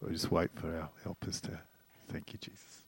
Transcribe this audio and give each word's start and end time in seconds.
We'll 0.00 0.12
just 0.12 0.30
wait 0.30 0.50
for 0.54 0.74
our 0.74 0.88
helpers 1.04 1.40
to. 1.42 1.58
Thank 2.08 2.32
you, 2.32 2.38
Jesus. 2.38 2.84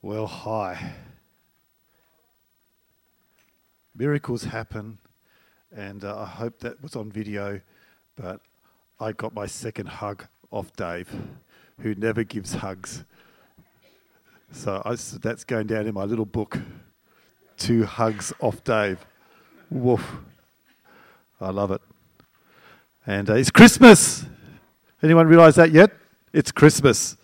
Well, 0.00 0.26
hi. 0.28 0.94
Miracles 3.98 4.44
happen, 4.44 4.98
and 5.76 6.04
uh, 6.04 6.20
I 6.20 6.24
hope 6.24 6.60
that 6.60 6.80
was 6.80 6.94
on 6.94 7.10
video, 7.10 7.60
but 8.14 8.40
I 9.00 9.10
got 9.10 9.34
my 9.34 9.46
second 9.46 9.86
hug 9.86 10.24
off 10.52 10.72
Dave, 10.74 11.10
who 11.80 11.96
never 11.96 12.22
gives 12.22 12.54
hugs. 12.54 13.04
So 14.52 14.80
I, 14.84 14.94
that's 14.94 15.42
going 15.42 15.66
down 15.66 15.88
in 15.88 15.94
my 15.94 16.04
little 16.04 16.24
book. 16.24 16.60
Two 17.56 17.86
hugs 17.86 18.32
off 18.38 18.62
Dave. 18.62 19.04
Woof. 19.68 20.18
I 21.40 21.50
love 21.50 21.72
it. 21.72 21.80
And 23.04 23.28
uh, 23.28 23.34
it's 23.34 23.50
Christmas. 23.50 24.24
Anyone 25.02 25.26
realize 25.26 25.56
that 25.56 25.72
yet? 25.72 25.90
It's 26.32 26.52
Christmas. 26.52 27.16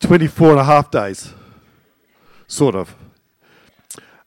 24 0.00 0.50
and 0.50 0.60
a 0.60 0.64
half 0.64 0.90
days, 0.90 1.32
sort 2.46 2.74
of. 2.74 2.94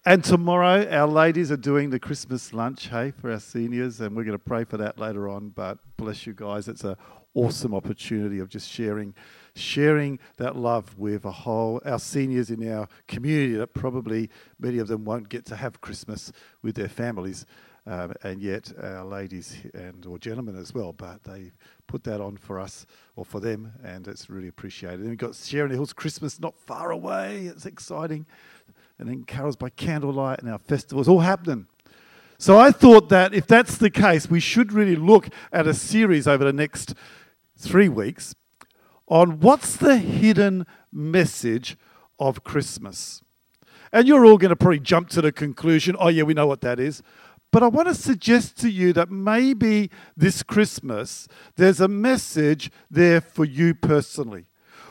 And 0.09 0.23
tomorrow, 0.23 0.89
our 0.89 1.05
ladies 1.05 1.52
are 1.52 1.55
doing 1.55 1.91
the 1.91 1.99
Christmas 1.99 2.52
lunch, 2.52 2.88
hey, 2.88 3.11
for 3.11 3.31
our 3.31 3.39
seniors, 3.39 4.02
and 4.02 4.15
we're 4.15 4.23
going 4.23 4.35
to 4.35 4.43
pray 4.43 4.63
for 4.63 4.75
that 4.77 4.97
later 4.97 5.29
on. 5.29 5.49
But 5.49 5.77
bless 5.97 6.25
you 6.25 6.33
guys, 6.33 6.67
it's 6.67 6.83
an 6.83 6.95
awesome 7.35 7.75
opportunity 7.75 8.39
of 8.39 8.49
just 8.49 8.67
sharing, 8.67 9.13
sharing 9.53 10.17
that 10.37 10.55
love 10.55 10.97
with 10.97 11.25
a 11.25 11.31
whole 11.31 11.80
our 11.85 11.99
seniors 11.99 12.49
in 12.49 12.73
our 12.73 12.87
community 13.07 13.53
that 13.53 13.75
probably 13.75 14.31
many 14.57 14.80
of 14.80 14.87
them 14.87 15.05
won't 15.05 15.30
get 15.30 15.45
to 15.45 15.55
have 15.55 15.80
Christmas 15.80 16.31
with 16.63 16.73
their 16.73 16.89
families. 16.89 17.45
Um, 17.85 18.13
and 18.23 18.41
yet 18.41 18.71
our 18.83 19.05
ladies 19.05 19.57
and 19.73 20.05
or 20.05 20.19
gentlemen 20.19 20.55
as 20.55 20.73
well, 20.73 20.93
but 20.93 21.23
they 21.23 21.52
put 21.87 22.03
that 22.03 22.21
on 22.21 22.37
for 22.37 22.59
us 22.59 22.85
or 23.15 23.25
for 23.25 23.39
them, 23.39 23.71
and 23.83 24.07
it's 24.07 24.30
really 24.30 24.47
appreciated. 24.47 24.99
And 24.99 25.09
we've 25.09 25.17
got 25.17 25.33
Sharon 25.33 25.71
Hills 25.71 25.93
Christmas 25.93 26.39
not 26.39 26.59
far 26.59 26.91
away. 26.91 27.45
It's 27.45 27.65
exciting, 27.65 28.27
and 29.00 29.09
then 29.09 29.23
carols 29.23 29.55
by 29.55 29.69
candlelight 29.69 30.39
and 30.39 30.50
our 30.50 30.59
festivals 30.59 31.08
all 31.08 31.22
happening. 31.22 31.67
So 32.38 32.58
I 32.58 32.72
thought 32.72 33.09
that 33.09 33.33
if 33.33 33.47
that's 33.47 33.78
the 33.78 33.89
case, 33.89 34.30
we 34.30 34.39
should 34.39 34.72
really 34.72 34.95
look 34.95 35.30
at 35.52 35.67
a 35.67 35.73
series 35.73 36.28
over 36.28 36.44
the 36.44 36.53
next 36.53 36.94
three 37.58 37.89
weeks 37.89 38.36
on 39.08 39.39
what's 39.39 39.75
the 39.75 39.97
hidden 39.97 40.66
message 40.92 41.77
of 42.20 42.44
Christmas. 42.44 43.22
And 43.92 44.08
you're 44.08 44.25
all 44.25 44.38
going 44.38 44.50
to 44.50 44.55
probably 44.55 44.80
jump 44.80 45.09
to 45.09 45.22
the 45.22 45.31
conclusion, 45.31 45.95
oh, 46.00 46.09
yeah, 46.09 46.23
we 46.23 46.33
know 46.33 46.47
what 46.47 46.61
that 46.61 46.80
is. 46.80 47.02
But 47.52 47.64
I 47.64 47.67
want 47.67 47.88
to 47.88 47.95
suggest 47.95 48.58
to 48.59 48.70
you 48.70 48.94
that 48.94 49.09
maybe 49.09 49.89
this 50.16 50.44
Christmas 50.44 51.27
there's 51.55 51.81
a 51.81 51.88
message 51.88 52.70
there 52.92 53.22
for 53.22 53.44
you 53.44 53.73
personally. 53.73 54.45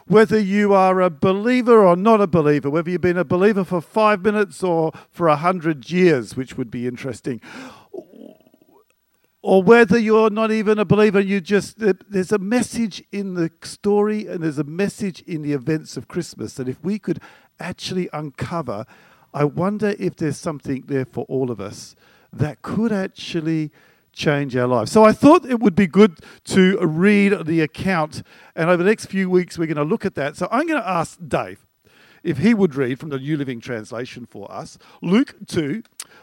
Whether 0.09 0.41
you 0.41 0.73
are 0.73 1.03
a 1.03 1.11
believer 1.11 1.87
or 1.87 1.95
not 1.95 2.23
a 2.23 2.27
believer, 2.27 2.71
whether 2.71 2.91
you've 2.91 3.03
been 3.03 3.19
a 3.19 3.25
believer 3.25 3.63
for 3.63 3.83
five 3.83 4.23
minutes 4.23 4.63
or 4.63 4.93
for 5.11 5.29
a 5.29 5.37
hundred 5.37 5.91
years, 5.91 6.35
which 6.35 6.57
would 6.57 6.71
be 6.71 6.87
interesting, 6.87 7.43
or 9.43 9.63
whether 9.63 9.99
you're 9.99 10.31
not 10.31 10.51
even 10.51 10.79
a 10.79 10.87
believer, 10.87 11.21
you 11.21 11.43
just 11.43 11.77
there's 11.79 12.33
a 12.33 12.39
message 12.39 13.05
in 13.13 13.35
the 13.35 13.51
story 13.63 14.27
and 14.27 14.43
there's 14.43 14.59
a 14.59 14.65
message 14.65 15.21
in 15.23 15.43
the 15.43 15.53
events 15.53 15.99
of 15.99 16.09
Christmas 16.09 16.55
that 16.55 16.71
if 16.71 16.83
we 16.83 16.99
could 16.99 17.21
actually 17.61 18.09
uncover, 18.15 18.87
I 19.35 19.45
wonder 19.45 19.95
if 19.99 20.17
there's 20.17 20.39
something 20.39 20.85
there 20.87 21.05
for 21.05 21.27
all 21.29 21.51
of 21.51 21.61
us 21.61 21.95
that 22.33 22.63
could 22.63 22.93
actually 22.93 23.71
change 24.19 24.55
our 24.57 24.67
lives. 24.67 24.91
So 24.91 25.05
I 25.05 25.13
thought 25.13 25.47
it 25.47 25.61
would 25.61 25.75
be 25.75 25.87
good 25.87 26.19
to 26.47 26.79
read 26.81 27.47
the 27.47 27.61
account, 27.61 28.23
and 28.55 28.69
over 28.69 28.83
the 28.83 28.89
next 28.89 29.07
few 29.07 29.31
weeks, 29.31 29.57
we're 29.57 29.67
going 29.67 29.77
to 29.77 29.85
look 29.85 30.05
at 30.05 30.15
that. 30.17 30.37
So 30.37 30.49
I'm 30.51 30.67
going 30.67 30.83
to 30.83 30.89
ask 30.89 31.19
Dave 31.27 31.65
if 32.23 32.39
he 32.39 32.53
would 32.53 32.75
read 32.75 32.99
from 32.99 33.11
the 33.11 33.19
New 33.19 33.37
Living 33.37 33.61
Translation 33.61 34.27
for 34.27 34.51
us 34.51 34.77
Luke 35.01 35.37
2, 35.47 35.83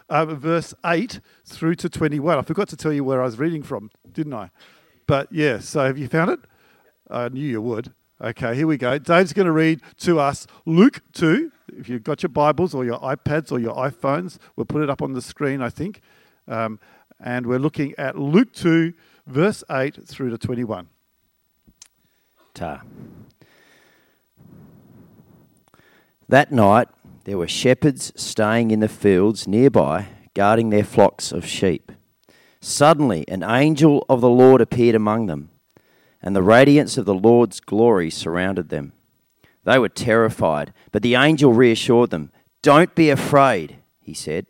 uh, 0.09 0.25
verse 0.25 0.73
8 0.85 1.19
through 1.45 1.75
to 1.75 1.89
21. 1.89 2.37
I 2.37 2.41
forgot 2.41 2.67
to 2.69 2.75
tell 2.75 2.93
you 2.93 3.03
where 3.03 3.21
I 3.21 3.25
was 3.25 3.39
reading 3.39 3.63
from, 3.63 3.89
didn't 4.11 4.33
I? 4.33 4.51
But 5.07 5.31
yeah, 5.31 5.59
so 5.59 5.85
have 5.85 5.97
you 5.97 6.07
found 6.07 6.31
it? 6.31 6.39
I 7.09 7.29
knew 7.29 7.47
you 7.47 7.61
would. 7.61 7.93
Okay, 8.21 8.55
here 8.55 8.67
we 8.67 8.77
go. 8.77 8.97
Dave's 8.97 9.33
going 9.33 9.45
to 9.45 9.51
read 9.51 9.81
to 9.99 10.19
us 10.19 10.47
Luke 10.65 11.01
2. 11.13 11.51
If 11.77 11.89
you've 11.89 12.03
got 12.03 12.23
your 12.23 12.29
Bibles 12.29 12.73
or 12.73 12.85
your 12.85 12.99
iPads 12.99 13.51
or 13.51 13.59
your 13.59 13.75
iPhones, 13.75 14.37
we'll 14.55 14.65
put 14.65 14.81
it 14.81 14.89
up 14.89 15.01
on 15.01 15.13
the 15.13 15.21
screen, 15.21 15.61
I 15.61 15.69
think. 15.69 16.01
Um, 16.47 16.79
and 17.19 17.45
we're 17.45 17.59
looking 17.59 17.93
at 17.97 18.17
Luke 18.17 18.53
2, 18.53 18.93
verse 19.27 19.63
8 19.69 20.07
through 20.07 20.29
to 20.31 20.37
21. 20.37 20.87
Ta. 22.53 22.83
That 26.27 26.51
night, 26.51 26.87
there 27.25 27.37
were 27.37 27.47
shepherds 27.47 28.11
staying 28.15 28.71
in 28.71 28.79
the 28.79 28.87
fields 28.87 29.47
nearby, 29.47 30.07
guarding 30.33 30.69
their 30.69 30.83
flocks 30.83 31.31
of 31.31 31.45
sheep. 31.45 31.91
Suddenly, 32.61 33.25
an 33.27 33.43
angel 33.43 34.05
of 34.09 34.21
the 34.21 34.29
Lord 34.29 34.61
appeared 34.61 34.95
among 34.95 35.27
them 35.27 35.49
and 36.25 36.35
the 36.35 36.41
radiance 36.41 36.97
of 36.97 37.05
the 37.05 37.13
Lord's 37.13 37.59
glory 37.59 38.09
surrounded 38.09 38.69
them. 38.69 38.93
They 39.63 39.77
were 39.77 39.89
terrified, 39.89 40.73
but 40.91 41.03
the 41.03 41.13
angel 41.15 41.53
reassured 41.53 42.09
them. 42.09 42.31
Don't 42.63 42.95
be 42.95 43.11
afraid, 43.11 43.77
he 44.01 44.15
said. 44.15 44.47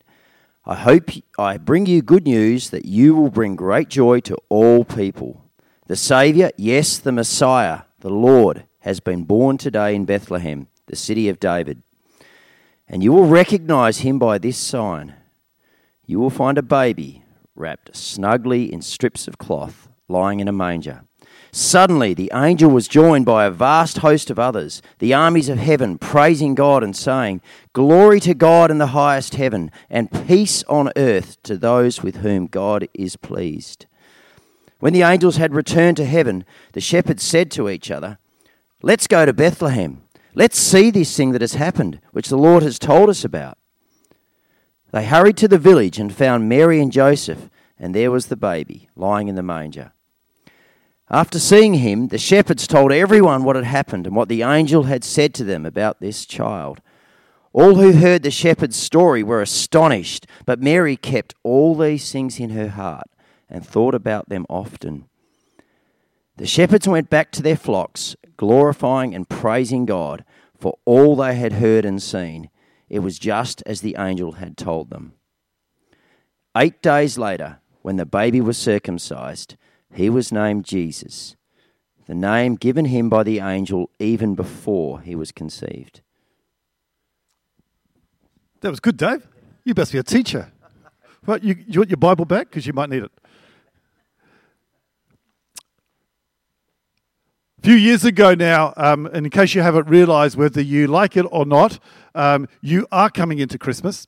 I 0.68 0.74
hope 0.74 1.12
I 1.38 1.58
bring 1.58 1.86
you 1.86 2.02
good 2.02 2.26
news 2.26 2.72
that 2.72 2.86
you 2.86 3.14
will 3.16 3.30
bring 3.30 3.56
great 3.56 3.88
joy 3.88 4.20
to 4.22 4.36
all 4.50 4.84
people. 4.84 5.44
The 5.86 5.96
Saviour, 5.96 6.50
yes, 6.58 6.98
the 6.98 7.12
Messiah, 7.12 7.82
the 8.00 8.10
Lord, 8.10 8.66
has 8.80 9.00
been 9.00 9.26
born 9.26 9.60
today 9.60 9.94
in 9.94 10.06
Bethlehem, 10.06 10.66
the 10.88 10.96
city 10.96 11.30
of 11.30 11.40
David. 11.40 11.84
And 12.88 13.04
you 13.04 13.14
will 13.14 13.28
recognize 13.28 14.00
him 14.00 14.18
by 14.18 14.40
this 14.40 14.58
sign. 14.58 15.14
You 16.04 16.20
will 16.20 16.32
find 16.32 16.58
a 16.58 16.64
baby 16.64 17.24
wrapped 17.54 17.96
snugly 17.96 18.74
in 18.74 18.82
strips 18.82 19.28
of 19.28 19.38
cloth, 19.38 19.88
lying 20.08 20.40
in 20.40 20.48
a 20.48 20.52
manger. 20.52 21.04
Suddenly, 21.58 22.14
the 22.14 22.34
angel 22.34 22.70
was 22.70 22.86
joined 22.86 23.26
by 23.26 23.46
a 23.46 23.50
vast 23.50 24.00
host 24.00 24.30
of 24.30 24.38
others, 24.38 24.82
the 25.00 25.14
armies 25.14 25.48
of 25.48 25.58
heaven, 25.58 25.98
praising 25.98 26.54
God 26.54 26.84
and 26.84 26.94
saying, 26.94 27.40
Glory 27.72 28.20
to 28.20 28.34
God 28.34 28.70
in 28.70 28.78
the 28.78 28.88
highest 28.88 29.36
heaven, 29.36 29.72
and 29.90 30.12
peace 30.28 30.66
on 30.66 30.92
earth 30.98 31.42
to 31.44 31.56
those 31.56 32.04
with 32.04 32.18
whom 32.18 32.48
God 32.48 32.90
is 32.94 33.16
pleased. 33.16 33.86
When 34.80 34.92
the 34.92 35.04
angels 35.04 35.38
had 35.38 35.56
returned 35.56 35.96
to 35.96 36.06
heaven, 36.06 36.44
the 36.74 36.82
shepherds 36.82 37.24
said 37.24 37.52
to 37.52 37.70
each 37.70 37.90
other, 37.90 38.18
Let's 38.82 39.08
go 39.08 39.26
to 39.26 39.32
Bethlehem. 39.32 40.02
Let's 40.34 40.60
see 40.60 40.92
this 40.92 41.16
thing 41.16 41.32
that 41.32 41.42
has 41.42 41.54
happened, 41.54 42.02
which 42.12 42.28
the 42.28 42.38
Lord 42.38 42.64
has 42.64 42.78
told 42.78 43.10
us 43.10 43.24
about. 43.24 43.58
They 44.92 45.06
hurried 45.06 45.38
to 45.38 45.48
the 45.48 45.58
village 45.58 46.00
and 46.00 46.14
found 46.14 46.50
Mary 46.50 46.82
and 46.82 46.92
Joseph, 46.92 47.50
and 47.80 47.96
there 47.96 48.12
was 48.12 48.26
the 48.26 48.36
baby 48.36 48.90
lying 48.94 49.30
in 49.30 49.36
the 49.36 49.42
manger. 49.42 49.94
After 51.10 51.38
seeing 51.38 51.76
him, 51.76 52.08
the 52.08 52.18
shepherds 52.18 52.66
told 52.66 52.92
everyone 52.92 53.44
what 53.44 53.56
had 53.56 53.66
happened 53.66 54.08
and 54.08 54.16
what 54.16 54.28
the 54.28 54.42
angel 54.42 54.84
had 54.84 55.04
said 55.04 55.34
to 55.36 55.44
them 55.44 55.66
about 55.66 56.00
this 56.00 56.26
child. 56.26 56.82
All 57.54 57.76
who 57.76 57.94
heard 57.94 58.24
the 58.24 58.32
shepherd's 58.32 58.76
story 58.76 59.22
were 59.22 59.42
astonished, 59.42 60.26
but 60.46 60.60
Mary 60.60 60.98
kept 60.98 61.36
all 61.44 61.76
these 61.76 62.12
things 62.12 62.40
in 62.40 62.50
her 62.50 62.70
heart 62.70 63.08
and 63.50 63.66
thought 63.66 63.94
about 63.94 64.30
them 64.30 64.46
often. 64.50 65.06
The 66.38 66.48
shepherds 66.48 66.88
went 66.88 67.10
back 67.10 67.32
to 67.34 67.44
their 67.44 67.56
flocks, 67.56 68.16
glorifying 68.36 69.16
and 69.16 69.30
praising 69.30 69.86
God 69.86 70.26
for 70.58 70.80
all 70.86 71.16
they 71.16 71.36
had 71.36 71.54
heard 71.54 71.86
and 71.86 72.02
seen. 72.02 72.50
It 72.90 73.00
was 73.00 73.20
just 73.20 73.64
as 73.66 73.82
the 73.82 73.96
angel 73.98 74.34
had 74.34 74.58
told 74.58 74.90
them. 74.90 75.14
Eight 76.58 76.82
days 76.82 77.18
later, 77.18 77.60
when 77.84 77.98
the 77.98 78.06
baby 78.06 78.42
was 78.42 78.58
circumcised, 78.58 79.56
he 79.96 80.10
was 80.10 80.32
named 80.32 80.66
Jesus, 80.66 81.36
the 82.06 82.14
name 82.14 82.56
given 82.56 82.86
him 82.86 83.10
by 83.10 83.24
the 83.24 83.40
angel 83.40 83.90
even 83.98 84.36
before 84.36 85.00
he 85.02 85.16
was 85.16 85.32
conceived. 85.32 86.02
That 88.62 88.70
was 88.70 88.80
good, 88.80 88.98
Dave. 88.98 89.28
You 89.64 89.74
best 89.74 89.92
be 89.92 89.98
a 89.98 90.04
teacher. 90.04 90.52
Well, 91.26 91.40
you, 91.40 91.56
you 91.68 91.80
want 91.80 91.90
your 91.90 91.98
Bible 91.98 92.26
back? 92.26 92.50
Because 92.50 92.68
you 92.68 92.74
might 92.74 92.90
need 92.90 93.04
it. 93.04 93.12
A 97.60 97.62
few 97.66 97.76
years 97.76 98.06
ago 98.06 98.36
now, 98.36 98.74
um, 98.78 99.08
and 99.08 99.26
in 99.26 99.32
case 99.32 99.56
you 99.56 99.62
haven't 99.62 99.88
realized 99.88 100.38
whether 100.38 100.62
you 100.62 100.86
like 100.86 101.18
it 101.18 101.26
or 101.32 101.46
not, 101.46 101.80
um, 102.14 102.48
you 102.62 102.86
are 102.92 103.10
coming 103.10 103.40
into 103.40 103.58
Christmas. 103.58 104.06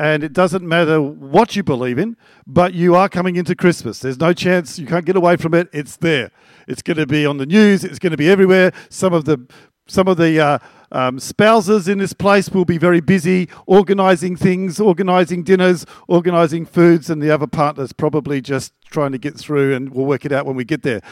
And 0.00 0.24
it 0.24 0.32
doesn't 0.32 0.66
matter 0.66 0.98
what 0.98 1.56
you 1.56 1.62
believe 1.62 1.98
in, 1.98 2.16
but 2.46 2.72
you 2.72 2.94
are 2.94 3.06
coming 3.06 3.36
into 3.36 3.54
Christmas. 3.54 3.98
There's 3.98 4.18
no 4.18 4.32
chance 4.32 4.78
you 4.78 4.86
can't 4.86 5.04
get 5.04 5.14
away 5.14 5.36
from 5.36 5.52
it. 5.52 5.68
It's 5.74 5.98
there. 5.98 6.30
It's 6.66 6.80
going 6.80 6.96
to 6.96 7.06
be 7.06 7.26
on 7.26 7.36
the 7.36 7.44
news. 7.44 7.84
It's 7.84 7.98
going 7.98 8.12
to 8.12 8.16
be 8.16 8.30
everywhere. 8.30 8.72
Some 8.88 9.12
of 9.12 9.26
the 9.26 9.46
some 9.86 10.08
of 10.08 10.16
the 10.16 10.40
uh, 10.40 10.58
um, 10.90 11.20
spouses 11.20 11.86
in 11.86 11.98
this 11.98 12.14
place 12.14 12.48
will 12.48 12.64
be 12.64 12.78
very 12.78 13.00
busy 13.02 13.50
organising 13.66 14.36
things, 14.36 14.80
organising 14.80 15.42
dinners, 15.42 15.84
organising 16.08 16.64
foods, 16.64 17.10
and 17.10 17.20
the 17.20 17.30
other 17.30 17.46
partner's 17.46 17.92
probably 17.92 18.40
just 18.40 18.72
trying 18.86 19.12
to 19.12 19.18
get 19.18 19.36
through, 19.36 19.74
and 19.74 19.90
we'll 19.90 20.06
work 20.06 20.24
it 20.24 20.32
out 20.32 20.46
when 20.46 20.56
we 20.56 20.64
get 20.64 20.82
there. 20.82 21.02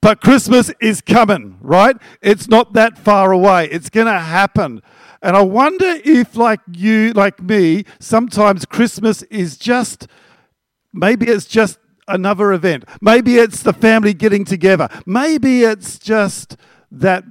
But 0.00 0.20
Christmas 0.20 0.70
is 0.80 1.00
coming, 1.00 1.58
right? 1.60 1.96
It's 2.22 2.48
not 2.48 2.72
that 2.74 2.96
far 2.96 3.32
away. 3.32 3.68
It's 3.70 3.90
going 3.90 4.06
to 4.06 4.18
happen. 4.18 4.80
And 5.22 5.36
I 5.36 5.42
wonder 5.42 5.98
if, 6.04 6.36
like 6.36 6.60
you, 6.70 7.12
like 7.12 7.42
me, 7.42 7.84
sometimes 7.98 8.64
Christmas 8.64 9.22
is 9.24 9.56
just, 9.56 10.06
maybe 10.92 11.26
it's 11.26 11.46
just 11.46 11.78
another 12.06 12.52
event. 12.52 12.84
Maybe 13.00 13.38
it's 13.38 13.62
the 13.62 13.72
family 13.72 14.14
getting 14.14 14.44
together. 14.44 14.88
Maybe 15.04 15.62
it's 15.62 15.98
just 15.98 16.56
that 16.92 17.24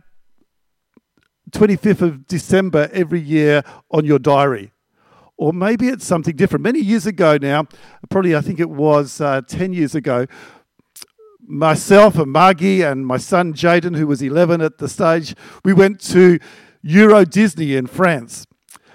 25th 1.52 2.02
of 2.02 2.28
December 2.28 2.90
every 2.92 3.22
year 3.22 3.64
on 3.90 4.04
your 4.04 4.20
diary. 4.20 4.74
Or 5.38 5.54
maybe 5.54 5.88
it's 5.88 6.06
something 6.06 6.36
different. 6.36 6.64
Many 6.64 6.80
years 6.80 7.06
ago 7.06 7.38
now, 7.40 7.66
probably 8.10 8.36
I 8.36 8.42
think 8.42 8.60
it 8.60 8.70
was 8.70 9.22
uh, 9.22 9.42
10 9.48 9.72
years 9.72 9.94
ago, 9.94 10.26
myself 11.48 12.18
and 12.18 12.32
Margie 12.32 12.82
and 12.82 13.08
my 13.08 13.18
son 13.18 13.54
Jaden, 13.54 13.96
who 13.96 14.08
was 14.08 14.22
11 14.22 14.62
at 14.62 14.78
the 14.78 14.88
stage, 14.88 15.36
we 15.64 15.74
went 15.74 16.00
to 16.02 16.40
Euro 16.84 17.26
Disney 17.26 17.76
in 17.76 17.88
France. 17.88 18.46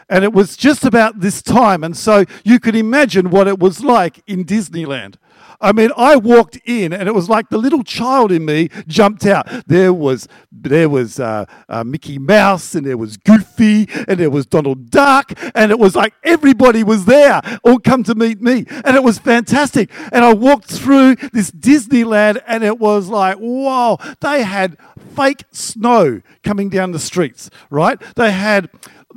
And 0.08 0.24
it 0.24 0.32
was 0.32 0.56
just 0.56 0.84
about 0.84 1.20
this 1.20 1.42
time. 1.42 1.82
And 1.82 1.96
so 1.96 2.24
you 2.44 2.60
could 2.60 2.76
imagine 2.76 3.30
what 3.30 3.48
it 3.48 3.58
was 3.58 3.82
like 3.82 4.22
in 4.26 4.44
Disneyland. 4.44 5.16
I 5.62 5.72
mean, 5.72 5.90
I 5.96 6.16
walked 6.16 6.58
in 6.64 6.92
and 6.92 7.08
it 7.08 7.14
was 7.14 7.28
like 7.28 7.48
the 7.48 7.56
little 7.56 7.84
child 7.84 8.32
in 8.32 8.44
me 8.44 8.68
jumped 8.86 9.24
out. 9.24 9.46
There 9.66 9.92
was 9.92 10.28
there 10.50 10.88
was 10.88 11.20
uh, 11.20 11.46
uh, 11.68 11.84
Mickey 11.84 12.18
Mouse 12.18 12.74
and 12.74 12.84
there 12.84 12.96
was 12.96 13.16
Goofy 13.16 13.88
and 14.08 14.18
there 14.18 14.30
was 14.30 14.44
Donald 14.44 14.90
Duck 14.90 15.32
and 15.54 15.70
it 15.70 15.78
was 15.78 15.94
like 15.94 16.14
everybody 16.24 16.82
was 16.82 17.04
there, 17.04 17.40
all 17.62 17.78
come 17.78 18.02
to 18.04 18.14
meet 18.14 18.42
me, 18.42 18.66
and 18.84 18.96
it 18.96 19.04
was 19.04 19.18
fantastic. 19.18 19.90
And 20.10 20.24
I 20.24 20.34
walked 20.34 20.66
through 20.66 21.16
this 21.32 21.50
Disneyland 21.50 22.42
and 22.46 22.64
it 22.64 22.78
was 22.78 23.08
like, 23.08 23.36
wow, 23.38 23.98
they 24.20 24.42
had 24.42 24.76
fake 25.14 25.44
snow 25.52 26.22
coming 26.42 26.68
down 26.68 26.92
the 26.92 26.98
streets, 26.98 27.50
right? 27.70 28.00
They 28.16 28.32
had 28.32 28.70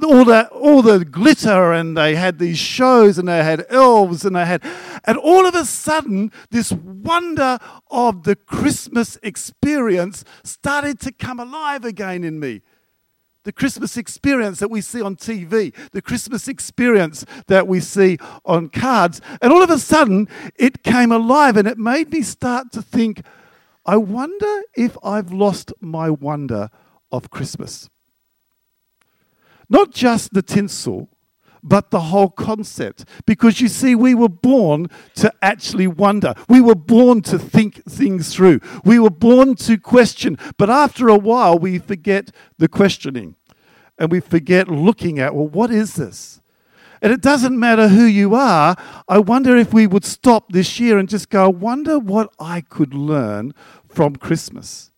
all 0.03 0.25
the 0.25 0.47
all 0.49 0.81
the 0.81 1.05
glitter 1.05 1.71
and 1.71 1.97
they 1.97 2.15
had 2.15 2.39
these 2.39 2.57
shows 2.57 3.17
and 3.17 3.27
they 3.27 3.43
had 3.43 3.65
elves 3.69 4.25
and 4.25 4.35
they 4.35 4.45
had 4.45 4.63
and 5.05 5.17
all 5.17 5.45
of 5.45 5.55
a 5.55 5.65
sudden 5.65 6.31
this 6.51 6.71
wonder 6.71 7.57
of 7.89 8.23
the 8.23 8.35
christmas 8.35 9.17
experience 9.23 10.23
started 10.43 10.99
to 10.99 11.11
come 11.11 11.39
alive 11.39 11.85
again 11.85 12.23
in 12.23 12.39
me. 12.39 12.61
The 13.43 13.53
christmas 13.53 13.95
experience 13.95 14.59
that 14.59 14.71
we 14.71 14.81
see 14.81 15.01
on 15.01 15.15
tv 15.15 15.73
the 15.91 16.01
christmas 16.01 16.47
experience 16.47 17.25
that 17.47 17.67
we 17.67 17.79
see 17.79 18.17
on 18.43 18.69
cards 18.69 19.21
and 19.41 19.53
all 19.53 19.61
of 19.61 19.69
a 19.69 19.77
sudden 19.77 20.27
it 20.55 20.83
came 20.83 21.11
alive 21.11 21.55
and 21.55 21.67
it 21.67 21.77
made 21.77 22.11
me 22.11 22.23
start 22.23 22.71
to 22.71 22.81
think 22.81 23.21
i 23.85 23.97
wonder 23.97 24.63
if 24.75 24.97
i've 25.03 25.31
lost 25.31 25.71
my 25.79 26.09
wonder 26.09 26.71
of 27.11 27.29
christmas 27.29 27.87
not 29.69 29.91
just 29.91 30.33
the 30.33 30.41
tinsel, 30.41 31.09
but 31.65 31.89
the 31.89 31.99
whole 31.99 32.29
concept. 32.29 33.05
Because 33.25 33.59
you 33.59 33.67
see, 33.67 33.95
we 33.95 34.13
were 34.13 34.29
born 34.29 34.87
to 35.15 35.33
actually 35.41 35.87
wonder. 35.87 36.35
We 36.47 36.61
were 36.61 36.75
born 36.75 37.21
to 37.23 37.39
think 37.39 37.83
things 37.89 38.33
through. 38.33 38.59
We 38.83 38.99
were 38.99 39.09
born 39.09 39.55
to 39.55 39.77
question. 39.77 40.37
But 40.57 40.69
after 40.69 41.09
a 41.09 41.17
while, 41.17 41.57
we 41.57 41.79
forget 41.79 42.31
the 42.59 42.67
questioning 42.67 43.35
and 43.97 44.11
we 44.11 44.19
forget 44.19 44.67
looking 44.67 45.19
at, 45.19 45.33
well, 45.33 45.47
what 45.47 45.71
is 45.71 45.95
this? 45.95 46.39
And 47.01 47.11
it 47.11 47.21
doesn't 47.21 47.59
matter 47.59 47.87
who 47.87 48.05
you 48.05 48.35
are. 48.35 48.75
I 49.07 49.19
wonder 49.19 49.57
if 49.57 49.73
we 49.73 49.87
would 49.87 50.05
stop 50.05 50.51
this 50.51 50.79
year 50.79 50.97
and 50.97 51.09
just 51.09 51.29
go, 51.29 51.45
I 51.45 51.47
wonder 51.47 51.99
what 51.99 52.33
I 52.39 52.61
could 52.61 52.93
learn 52.93 53.53
from 53.87 54.15
Christmas. 54.15 54.91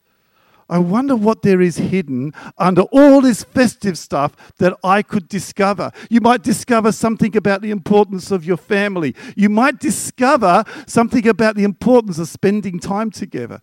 I 0.69 0.79
wonder 0.79 1.15
what 1.15 1.43
there 1.43 1.61
is 1.61 1.77
hidden 1.77 2.33
under 2.57 2.81
all 2.83 3.21
this 3.21 3.43
festive 3.43 3.97
stuff 3.97 4.35
that 4.57 4.77
I 4.83 5.01
could 5.01 5.29
discover. 5.29 5.91
You 6.09 6.19
might 6.19 6.43
discover 6.43 6.91
something 6.91 7.37
about 7.37 7.61
the 7.61 7.71
importance 7.71 8.31
of 8.31 8.43
your 8.43 8.57
family. 8.57 9.15
You 9.35 9.49
might 9.49 9.79
discover 9.79 10.65
something 10.85 11.27
about 11.27 11.55
the 11.55 11.63
importance 11.63 12.19
of 12.19 12.27
spending 12.27 12.79
time 12.79 13.11
together. 13.11 13.61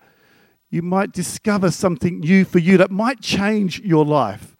You 0.71 0.83
might 0.83 1.13
discover 1.13 1.71
something 1.71 2.21
new 2.21 2.45
for 2.45 2.59
you 2.59 2.79
that 2.79 2.91
might 2.91 3.21
change 3.21 3.81
your 3.81 4.05
life. 4.05 4.57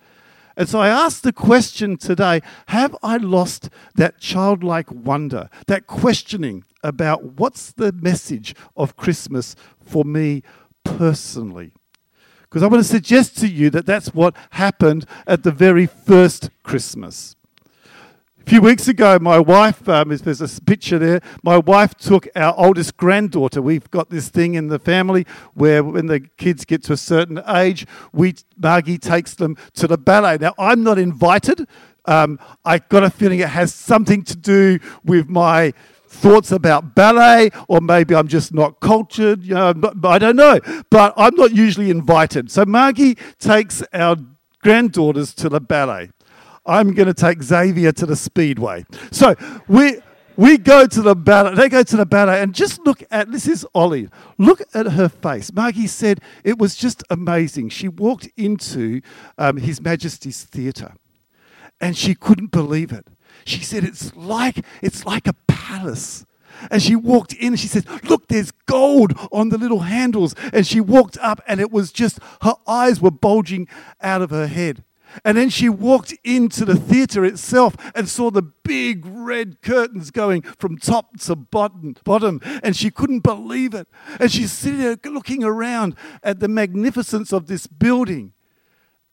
And 0.57 0.69
so 0.69 0.79
I 0.79 0.89
ask 0.89 1.23
the 1.23 1.33
question 1.33 1.97
today 1.97 2.41
Have 2.67 2.95
I 3.03 3.17
lost 3.17 3.71
that 3.97 4.21
childlike 4.21 4.91
wonder, 4.93 5.49
that 5.67 5.87
questioning 5.87 6.65
about 6.83 7.39
what's 7.39 7.73
the 7.73 7.93
message 7.93 8.55
of 8.77 8.97
Christmas 8.97 9.57
for 9.83 10.05
me 10.05 10.43
personally? 10.85 11.73
Because 12.55 12.63
I 12.63 12.69
want 12.69 12.85
to 12.85 12.89
suggest 12.89 13.37
to 13.39 13.49
you 13.49 13.69
that 13.71 13.85
that's 13.85 14.15
what 14.15 14.33
happened 14.51 15.07
at 15.27 15.43
the 15.43 15.51
very 15.51 15.87
first 15.87 16.51
Christmas. 16.63 17.35
A 18.47 18.49
few 18.49 18.61
weeks 18.61 18.87
ago, 18.87 19.19
my 19.21 19.41
wife, 19.41 19.89
um, 19.89 20.11
there's 20.11 20.41
a 20.41 20.61
picture 20.61 20.97
there, 20.97 21.21
my 21.43 21.59
wife 21.59 21.97
took 21.97 22.29
our 22.37 22.55
oldest 22.57 22.97
granddaughter. 22.97 23.61
We've 23.61 23.91
got 23.91 24.11
this 24.11 24.29
thing 24.29 24.55
in 24.55 24.69
the 24.69 24.79
family 24.79 25.27
where 25.55 25.83
when 25.83 26.07
the 26.07 26.21
kids 26.21 26.65
get 26.65 26.85
to 26.85 26.93
a 26.93 26.97
certain 26.97 27.43
age, 27.49 27.89
we, 28.13 28.37
Margie 28.57 28.99
takes 28.99 29.35
them 29.35 29.57
to 29.73 29.89
the 29.89 29.99
ballet. 29.99 30.39
Now, 30.41 30.55
I'm 30.57 30.85
not 30.85 30.97
invited. 30.97 31.67
Um, 32.05 32.39
I 32.65 32.79
got 32.79 33.03
a 33.03 33.11
feeling 33.11 33.41
it 33.41 33.49
has 33.49 33.75
something 33.75 34.23
to 34.23 34.37
do 34.37 34.79
with 35.05 35.29
my 35.29 35.73
thoughts 36.15 36.53
about 36.53 36.95
ballet, 36.95 37.51
or 37.69 37.81
maybe 37.81 38.15
I'm 38.15 38.29
just 38.29 38.55
not 38.55 38.81
cultured. 38.81 39.45
You 39.45 39.55
know, 39.55 39.75
I 40.05 40.19
don't 40.19 40.37
know. 40.37 40.61
But 40.91 41.15
I'm 41.17 41.35
not 41.37 41.53
usually 41.53 41.91
invited. 41.91 42.51
So 42.51 42.65
Margie 42.65 43.17
takes 43.39 43.83
our 43.93 44.17
granddaughters 44.63 45.35
to 45.35 45.49
the 45.49 45.61
ballet. 45.61 46.11
I'm 46.67 46.95
going 46.95 47.09
to 47.09 47.15
take 47.15 47.43
Xavier 47.43 47.93
to 47.93 48.07
the 48.07 48.17
speedway. 48.17 48.87
So 49.11 49.35
we 49.69 49.99
we 50.37 50.59
go 50.59 50.87
to 50.87 51.03
the 51.03 51.15
ballet. 51.15 51.55
They 51.55 51.69
go 51.69 51.83
to 51.83 51.97
the 51.97 52.07
ballet, 52.07 52.41
and 52.41 52.55
just 52.55 52.81
look 52.85 53.03
at 53.11 53.31
this 53.31 53.47
is 53.47 53.67
Ollie. 53.75 54.09
Look 54.39 54.63
at 54.75 54.87
her 54.93 55.09
face. 55.09 55.53
Margie 55.53 55.87
said 55.87 56.21
it 56.43 56.59
was 56.59 56.75
just 56.75 57.05
amazing. 57.11 57.69
She 57.69 57.89
walked 57.89 58.29
into 58.37 59.01
um, 59.39 59.59
His 59.59 59.81
Majesty's 59.81 60.43
Theatre, 60.43 60.95
and 61.81 61.97
she 61.97 62.15
couldn't 62.15 62.51
believe 62.51 62.93
it. 62.93 63.07
She 63.45 63.61
said, 63.61 63.85
It's 63.85 64.15
like, 64.15 64.65
it's 64.83 65.05
like 65.05 65.27
a 65.27 65.35
palace. 65.47 66.25
And 66.71 66.83
she 66.83 66.95
walked 66.97 67.33
in 67.33 67.49
and 67.49 67.61
she 67.61 67.67
said, 67.67 67.87
Look, 68.05 68.29
there's 68.29 68.51
gold 68.67 69.13
on 69.33 69.49
the 69.49 69.59
little 69.59 69.81
handles. 69.81 70.35
And 70.53 70.67
she 70.67 70.81
walked 70.81 71.19
up 71.19 71.41
and 71.47 71.61
it 71.61 71.71
was 71.71 71.93
just, 71.93 72.19
her 72.43 72.55
eyes 72.67 73.01
were 73.01 73.11
bulging 73.11 73.69
out 74.01 74.23
of 74.23 74.31
her 74.31 74.47
head. 74.47 74.85
And 75.25 75.37
then 75.37 75.49
she 75.49 75.69
walked 75.69 76.15
into 76.25 76.65
the 76.65 76.75
theatre 76.75 77.25
itself 77.25 77.77
and 77.95 78.09
saw 78.09 78.31
the 78.31 78.43
big 78.43 79.05
red 79.07 79.63
curtains 79.63 80.11
going 80.11 80.43
from 80.43 80.79
top 80.79 81.19
to 81.21 81.37
bottom, 81.37 81.95
bottom, 82.05 82.41
and 82.63 82.75
she 82.75 82.91
couldn't 82.91 83.21
believe 83.21 83.75
it. 83.75 83.87
And 84.19 84.33
she's 84.33 84.51
sitting 84.51 84.81
there 84.81 84.97
looking 85.05 85.45
around 85.45 85.95
at 86.23 86.41
the 86.41 86.49
magnificence 86.49 87.33
of 87.33 87.47
this 87.47 87.67
building. 87.67 88.33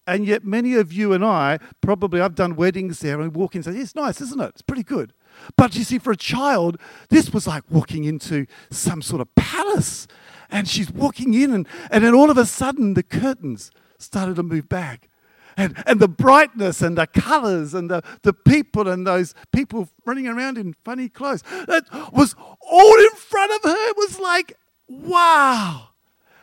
And 0.08 0.26
yet, 0.26 0.44
many 0.44 0.76
of 0.76 0.92
you 0.92 1.14
and 1.14 1.24
I, 1.24 1.60
probably 1.80 2.22
I've 2.22 2.36
done 2.36 2.56
weddings 2.56 3.00
there 3.00 3.22
and 3.22 3.36
walk 3.36 3.56
in 3.56 3.60
and 3.60 3.66
say, 3.66 3.80
It's 3.80 3.96
nice, 3.96 4.20
isn't 4.20 4.42
it? 4.42 4.50
It's 4.50 4.62
pretty 4.62 4.84
good. 4.84 5.14
But 5.56 5.76
you 5.76 5.84
see, 5.84 6.00
for 6.00 6.12
a 6.12 6.18
child, 6.18 6.78
this 7.10 7.32
was 7.32 7.48
like 7.48 7.64
walking 7.70 8.04
into 8.04 8.48
some 8.72 9.02
sort 9.02 9.22
of 9.22 9.34
palace. 9.36 10.08
And 10.50 10.68
she's 10.68 10.92
walking 10.92 11.34
in, 11.34 11.54
and, 11.54 11.68
and 11.90 12.04
then 12.04 12.14
all 12.14 12.30
of 12.30 12.38
a 12.38 12.46
sudden, 12.46 12.94
the 12.94 13.04
curtains 13.04 13.72
started 13.98 14.36
to 14.36 14.44
move 14.44 14.68
back. 14.68 15.08
And, 15.56 15.82
and 15.86 16.00
the 16.00 16.08
brightness 16.08 16.82
and 16.82 16.98
the 16.98 17.08
colors 17.08 17.74
and 17.74 17.90
the, 17.90 18.02
the 18.24 18.34
people 18.34 18.88
and 18.88 19.06
those 19.06 19.34
people 19.52 19.90
running 20.06 20.28
around 20.28 20.58
in 20.58 20.74
funny 20.84 21.10
clothes. 21.10 21.44
That 21.68 21.84
was 22.12 22.36
all 22.62 23.00
in 23.00 23.12
front 23.12 23.52
of 23.52 23.70
her. 23.70 23.90
It 23.90 23.98
was 23.98 24.20
like, 24.20 24.58
wow. 24.88 25.90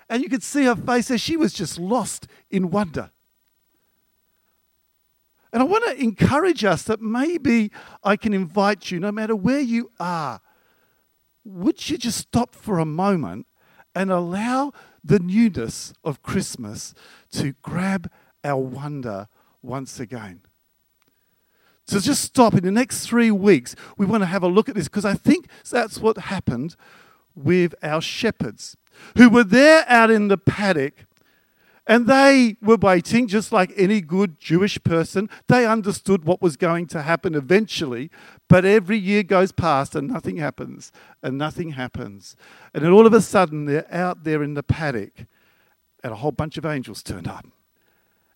And 0.09 0.23
you 0.23 0.29
could 0.29 0.43
see 0.43 0.65
her 0.65 0.77
face 0.77 1.11
as 1.11 1.21
she 1.21 1.37
was 1.37 1.53
just 1.53 1.79
lost 1.79 2.29
in 2.50 2.71
wonder. 2.71 3.11
And 5.52 5.62
I 5.62 5.64
want 5.64 5.85
to 5.85 6.02
encourage 6.02 6.64
us 6.64 6.83
that 6.85 7.00
maybe 7.00 7.71
I 8.05 8.17
can 8.17 8.35
invite 8.35 8.90
you, 8.90 9.00
no 9.00 9.12
matter 9.12 9.35
where 9.35 9.61
you 9.61 9.90
are, 9.99 10.40
would 11.45 11.88
you 11.88 11.97
just 11.97 12.19
stop 12.19 12.55
for 12.55 12.78
a 12.78 12.85
moment 12.85 13.47
and 13.95 14.11
allow 14.12 14.73
the 15.02 15.19
newness 15.19 15.93
of 16.05 16.23
Christmas 16.23 16.95
to 17.33 17.55
grab 17.62 18.11
our 18.45 18.61
wonder 18.61 19.28
once 19.62 19.99
again. 19.99 20.43
So 21.87 21.99
just 21.99 22.23
stop. 22.23 22.55
In 22.55 22.64
the 22.64 22.71
next 22.71 23.07
three 23.07 23.31
weeks, 23.31 23.75
we 23.97 24.05
want 24.05 24.23
to 24.23 24.26
have 24.26 24.43
a 24.43 24.49
look 24.49 24.69
at 24.69 24.75
this 24.75 24.88
because 24.88 25.07
I 25.07 25.14
think 25.14 25.49
that's 25.71 25.99
what 25.99 26.19
happened 26.19 26.76
with 27.35 27.75
our 27.83 28.02
shepherds 28.02 28.76
who 29.17 29.31
were 29.31 29.45
there 29.45 29.85
out 29.88 30.11
in 30.11 30.28
the 30.28 30.37
paddock 30.37 31.07
and 31.88 32.07
they 32.07 32.57
were 32.61 32.76
waiting, 32.76 33.26
just 33.26 33.50
like 33.50 33.73
any 33.75 34.02
good 34.02 34.38
Jewish 34.38 34.80
person. 34.85 35.30
They 35.49 35.66
understood 35.66 36.26
what 36.26 36.42
was 36.42 36.59
going 36.59 36.87
to 36.88 37.00
happen 37.00 37.35
eventually, 37.35 38.11
but 38.47 38.66
every 38.66 38.99
year 38.99 39.23
goes 39.23 39.52
past 39.52 39.97
and 39.97 40.07
nothing 40.07 40.37
happens, 40.37 40.92
and 41.23 41.38
nothing 41.38 41.71
happens. 41.71 42.37
And 42.75 42.85
then 42.85 42.92
all 42.92 43.07
of 43.07 43.14
a 43.14 43.23
sudden, 43.23 43.64
they're 43.64 43.92
out 43.92 44.25
there 44.25 44.42
in 44.42 44.52
the 44.52 44.62
paddock, 44.62 45.25
and 46.04 46.12
a 46.12 46.16
whole 46.16 46.30
bunch 46.30 46.59
of 46.59 46.66
angels 46.66 47.02
turned 47.02 47.26
up, 47.26 47.47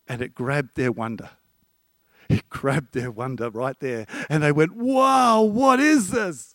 and 0.08 0.22
it 0.22 0.34
grabbed 0.34 0.74
their 0.74 0.90
wonder. 0.90 1.30
It 2.28 2.48
grabbed 2.48 2.94
their 2.94 3.10
wonder 3.10 3.50
right 3.50 3.78
there, 3.80 4.06
and 4.30 4.42
they 4.42 4.52
went, 4.52 4.74
Wow, 4.74 5.42
what 5.42 5.80
is 5.80 6.12
this? 6.12 6.54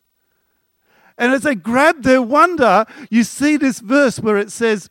And 1.20 1.32
as 1.34 1.44
they 1.44 1.54
grabbed 1.54 2.04
their 2.04 2.22
wonder, 2.22 2.86
you 3.12 3.24
see 3.24 3.58
this 3.58 3.80
verse 3.80 4.20
where 4.20 4.38
it 4.38 4.52
says, 4.52 4.90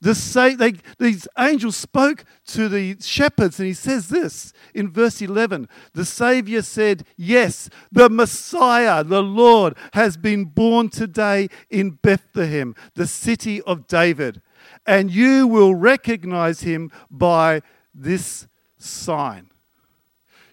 the 0.00 0.14
sa- 0.14 0.56
they, 0.56 0.74
these 0.98 1.28
angels 1.38 1.76
spoke 1.76 2.24
to 2.46 2.68
the 2.68 2.96
shepherds, 3.00 3.58
and 3.58 3.66
he 3.66 3.74
says 3.74 4.08
this 4.08 4.52
in 4.74 4.90
verse 4.90 5.20
11 5.20 5.68
The 5.92 6.04
Savior 6.04 6.62
said, 6.62 7.04
Yes, 7.16 7.68
the 7.92 8.08
Messiah, 8.08 9.04
the 9.04 9.22
Lord, 9.22 9.76
has 9.92 10.16
been 10.16 10.46
born 10.46 10.88
today 10.88 11.48
in 11.68 11.90
Bethlehem, 11.90 12.74
the 12.94 13.06
city 13.06 13.60
of 13.62 13.86
David, 13.86 14.40
and 14.86 15.10
you 15.10 15.46
will 15.46 15.74
recognize 15.74 16.62
him 16.62 16.90
by 17.10 17.60
this 17.94 18.46
sign. 18.78 19.50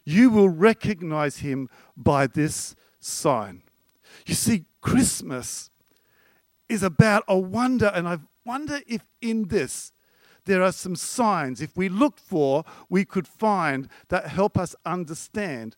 You 0.03 0.29
will 0.29 0.49
recognize 0.49 1.37
him 1.37 1.69
by 1.95 2.27
this 2.27 2.75
sign. 2.99 3.63
You 4.25 4.33
see, 4.33 4.65
Christmas 4.81 5.69
is 6.67 6.83
about 6.83 7.23
a 7.27 7.37
wonder, 7.37 7.91
and 7.93 8.07
I've 8.07 8.25
wonder 8.47 8.79
if 8.87 9.03
in 9.21 9.49
this 9.49 9.91
there 10.45 10.63
are 10.63 10.71
some 10.71 10.95
signs, 10.95 11.61
if 11.61 11.75
we 11.75 11.89
look 11.89 12.17
for, 12.17 12.63
we 12.89 13.05
could 13.05 13.27
find 13.27 13.89
that 14.07 14.27
help 14.27 14.57
us 14.57 14.75
understand 14.85 15.75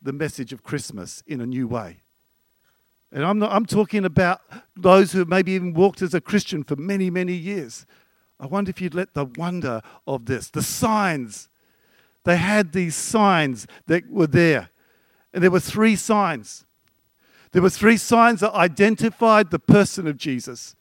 the 0.00 0.12
message 0.12 0.52
of 0.52 0.62
Christmas 0.62 1.22
in 1.26 1.40
a 1.40 1.46
new 1.46 1.68
way. 1.68 2.02
And 3.12 3.24
I'm, 3.24 3.38
not, 3.38 3.52
I'm 3.52 3.66
talking 3.66 4.04
about 4.04 4.40
those 4.74 5.12
who 5.12 5.24
maybe 5.24 5.52
even 5.52 5.74
walked 5.74 6.02
as 6.02 6.14
a 6.14 6.20
Christian 6.20 6.64
for 6.64 6.76
many, 6.76 7.10
many 7.10 7.34
years. 7.34 7.86
I 8.40 8.46
wonder 8.46 8.70
if 8.70 8.80
you'd 8.80 8.94
let 8.94 9.14
the 9.14 9.24
wonder 9.24 9.82
of 10.06 10.26
this, 10.26 10.50
the 10.50 10.62
signs, 10.62 11.48
they 12.24 12.36
had 12.36 12.72
these 12.72 12.94
signs 12.94 13.66
that 13.86 14.10
were 14.10 14.26
there. 14.26 14.70
And 15.32 15.42
there 15.42 15.50
were 15.50 15.60
three 15.60 15.96
signs. 15.96 16.64
There 17.52 17.62
were 17.62 17.70
three 17.70 17.96
signs 17.96 18.40
that 18.40 18.52
identified 18.52 19.50
the 19.50 19.58
person 19.58 20.06
of 20.06 20.16
Jesus. 20.16 20.74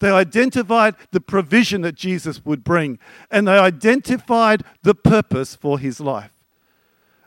They 0.00 0.10
identified 0.10 0.94
the 1.12 1.20
provision 1.20 1.82
that 1.82 1.94
Jesus 1.94 2.44
would 2.44 2.64
bring, 2.64 2.98
and 3.30 3.46
they 3.46 3.58
identified 3.58 4.64
the 4.82 4.94
purpose 4.94 5.54
for 5.54 5.78
his 5.78 6.00
life. 6.00 6.32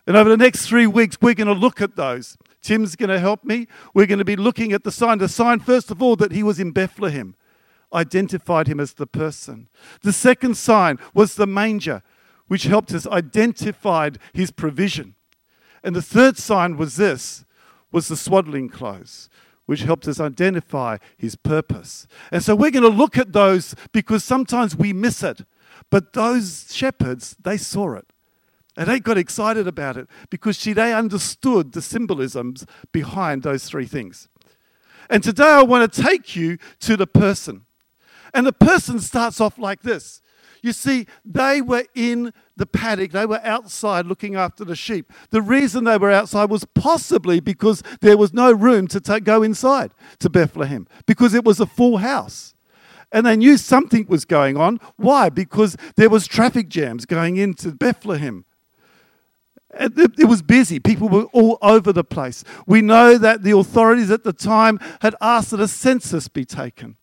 And 0.05 0.15
over 0.15 0.29
the 0.29 0.37
next 0.37 0.67
three 0.67 0.87
weeks, 0.87 1.17
we're 1.21 1.33
going 1.33 1.47
to 1.47 1.53
look 1.53 1.81
at 1.81 1.95
those. 1.95 2.37
Tim's 2.61 2.95
going 2.95 3.09
to 3.09 3.19
help 3.19 3.43
me. 3.43 3.67
We're 3.93 4.05
going 4.05 4.19
to 4.19 4.25
be 4.25 4.35
looking 4.35 4.71
at 4.71 4.83
the 4.83 4.91
sign. 4.91 5.17
The 5.17 5.27
sign, 5.27 5.59
first 5.59 5.91
of 5.91 6.01
all, 6.01 6.15
that 6.17 6.31
he 6.31 6.43
was 6.43 6.59
in 6.59 6.71
Bethlehem, 6.71 7.35
identified 7.93 8.67
him 8.67 8.79
as 8.79 8.93
the 8.93 9.07
person. 9.07 9.67
The 10.01 10.13
second 10.13 10.55
sign 10.55 10.97
was 11.13 11.35
the 11.35 11.47
manger, 11.47 12.03
which 12.47 12.63
helped 12.63 12.93
us 12.93 13.05
identify 13.07 14.11
his 14.33 14.51
provision. 14.51 15.15
And 15.83 15.95
the 15.95 16.01
third 16.01 16.37
sign 16.37 16.77
was 16.77 16.95
this 16.95 17.43
was 17.91 18.09
the 18.09 18.17
swaddling 18.17 18.67
clothes, 18.67 19.29
which 19.67 19.83
helps 19.83 20.07
us 20.07 20.19
identify 20.19 20.97
his 21.17 21.35
purpose. 21.35 22.07
And 22.31 22.41
so 22.41 22.55
we're 22.55 22.71
going 22.71 22.83
to 22.83 22.89
look 22.89 23.17
at 23.17 23.33
those 23.33 23.75
because 23.91 24.23
sometimes 24.23 24.75
we 24.75 24.91
miss 24.93 25.21
it. 25.21 25.41
But 25.91 26.13
those 26.13 26.73
shepherds, 26.73 27.35
they 27.39 27.57
saw 27.57 27.93
it. 27.93 28.11
And 28.75 28.87
they 28.87 28.99
got 28.99 29.17
excited 29.17 29.67
about 29.67 29.97
it 29.97 30.07
because 30.29 30.57
see, 30.57 30.73
they 30.73 30.93
understood 30.93 31.73
the 31.73 31.81
symbolisms 31.81 32.65
behind 32.91 33.43
those 33.43 33.65
three 33.65 33.85
things. 33.85 34.29
And 35.09 35.23
today 35.23 35.43
I 35.49 35.63
want 35.63 35.91
to 35.91 36.01
take 36.01 36.35
you 36.35 36.57
to 36.79 36.95
the 36.95 37.07
person. 37.07 37.65
And 38.33 38.45
the 38.45 38.53
person 38.53 38.99
starts 38.99 39.41
off 39.41 39.57
like 39.57 39.81
this 39.81 40.21
you 40.61 40.73
see, 40.73 41.07
they 41.23 41.61
were 41.61 41.85
in 41.95 42.33
the 42.55 42.65
paddock, 42.65 43.11
they 43.11 43.25
were 43.25 43.41
outside 43.43 44.05
looking 44.05 44.35
after 44.35 44.65
the 44.65 44.75
sheep. 44.75 45.11
The 45.29 45.41
reason 45.41 45.83
they 45.83 45.97
were 45.97 46.11
outside 46.11 46.49
was 46.49 46.65
possibly 46.65 47.39
because 47.39 47.83
there 48.01 48.17
was 48.17 48.33
no 48.33 48.51
room 48.51 48.87
to 48.87 48.99
take, 48.99 49.23
go 49.23 49.43
inside 49.43 49.93
to 50.19 50.29
Bethlehem, 50.29 50.87
because 51.05 51.33
it 51.33 51.43
was 51.43 51.59
a 51.59 51.65
full 51.65 51.97
house. 51.97 52.55
And 53.11 53.25
they 53.25 53.37
knew 53.37 53.57
something 53.57 54.05
was 54.09 54.25
going 54.25 54.57
on. 54.57 54.79
Why? 54.97 55.29
Because 55.29 55.77
there 55.95 56.09
was 56.09 56.27
traffic 56.27 56.67
jams 56.67 57.05
going 57.05 57.37
into 57.37 57.71
Bethlehem. 57.71 58.43
It 59.79 60.27
was 60.27 60.41
busy. 60.41 60.79
People 60.79 61.07
were 61.07 61.25
all 61.25 61.57
over 61.61 61.93
the 61.93 62.03
place. 62.03 62.43
We 62.65 62.81
know 62.81 63.17
that 63.17 63.43
the 63.43 63.55
authorities 63.55 64.09
at 64.11 64.23
the 64.23 64.33
time 64.33 64.79
had 65.01 65.15
asked 65.21 65.51
that 65.51 65.59
a 65.59 65.67
census 65.67 66.27
be 66.27 66.43
taken. 66.45 66.97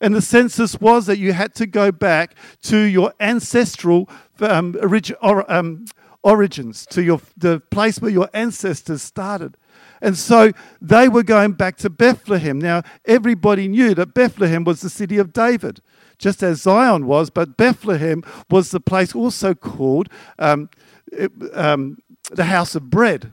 And 0.00 0.14
the 0.14 0.22
census 0.22 0.80
was 0.80 1.06
that 1.06 1.18
you 1.18 1.32
had 1.32 1.54
to 1.56 1.66
go 1.66 1.92
back 1.92 2.34
to 2.62 2.78
your 2.78 3.12
ancestral 3.20 4.08
um, 4.40 4.76
orig- 4.80 5.14
or, 5.22 5.50
um, 5.52 5.84
origins, 6.22 6.86
to 6.86 7.02
your, 7.02 7.20
the 7.36 7.60
place 7.60 8.00
where 8.00 8.10
your 8.10 8.30
ancestors 8.32 9.02
started. 9.02 9.56
And 10.02 10.16
so 10.16 10.52
they 10.80 11.08
were 11.08 11.22
going 11.22 11.52
back 11.52 11.76
to 11.78 11.90
Bethlehem. 11.90 12.58
Now, 12.58 12.82
everybody 13.04 13.68
knew 13.68 13.94
that 13.94 14.14
Bethlehem 14.14 14.64
was 14.64 14.80
the 14.80 14.90
city 14.90 15.18
of 15.18 15.32
David, 15.32 15.82
just 16.18 16.42
as 16.42 16.62
Zion 16.62 17.06
was, 17.06 17.28
but 17.28 17.56
Bethlehem 17.56 18.22
was 18.50 18.70
the 18.70 18.80
place 18.80 19.14
also 19.14 19.54
called 19.54 20.08
um, 20.38 20.70
it, 21.12 21.30
um, 21.52 21.98
the 22.30 22.44
house 22.44 22.74
of 22.74 22.88
bread, 22.88 23.32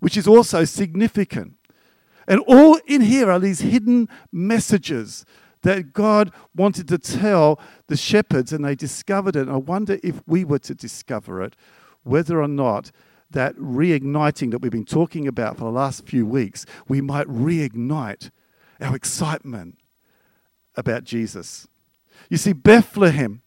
which 0.00 0.16
is 0.16 0.26
also 0.26 0.64
significant. 0.64 1.54
And 2.26 2.40
all 2.46 2.78
in 2.86 3.02
here 3.02 3.30
are 3.30 3.38
these 3.38 3.60
hidden 3.60 4.08
messages 4.32 5.24
that 5.66 5.92
God 5.92 6.30
wanted 6.54 6.86
to 6.86 6.96
tell 6.96 7.60
the 7.88 7.96
shepherds, 7.96 8.52
and 8.52 8.64
they 8.64 8.76
discovered 8.76 9.34
it. 9.34 9.48
I 9.48 9.56
wonder 9.56 9.98
if 10.04 10.22
we 10.24 10.44
were 10.44 10.60
to 10.60 10.76
discover 10.76 11.42
it, 11.42 11.56
whether 12.04 12.40
or 12.40 12.46
not 12.46 12.92
that 13.32 13.56
reigniting 13.56 14.52
that 14.52 14.58
we've 14.58 14.70
been 14.70 14.84
talking 14.84 15.26
about 15.26 15.56
for 15.56 15.64
the 15.64 15.70
last 15.72 16.06
few 16.06 16.24
weeks, 16.24 16.66
we 16.86 17.00
might 17.00 17.26
reignite 17.26 18.30
our 18.80 18.94
excitement 18.94 19.76
about 20.76 21.02
Jesus. 21.02 21.66
You 22.30 22.36
see, 22.36 22.52
Bethlehem 22.52 23.42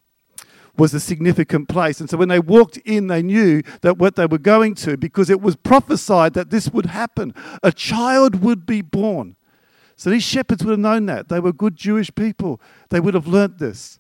was 0.78 0.94
a 0.94 1.00
significant 1.00 1.70
place. 1.70 2.02
And 2.02 2.10
so 2.10 2.18
when 2.18 2.28
they 2.28 2.40
walked 2.40 2.76
in, 2.80 3.08
they 3.08 3.22
knew 3.22 3.62
that 3.80 3.98
what 3.98 4.18
they 4.18 4.26
were 4.26 4.38
going 4.38 4.76
to, 4.76 4.98
because 4.98 5.30
it 5.30 5.40
was 5.40 5.56
prophesied 5.56 6.34
that 6.34 6.50
this 6.50 6.70
would 6.70 6.88
happen. 6.88 7.34
A 7.64 7.72
child 7.72 8.42
would 8.44 8.66
be 8.66 8.82
born. 8.82 9.38
So 10.00 10.10
these 10.10 10.24
shepherds 10.24 10.64
would 10.64 10.72
have 10.72 10.80
known 10.80 11.08
that. 11.08 11.28
They 11.28 11.42
were 11.42 11.52
good 11.52 11.76
Jewish 11.76 12.10
people. 12.16 12.62
They 12.90 13.02
would 13.02 13.16
have 13.16 13.28
learnt 13.28 13.58
this. 13.58 14.00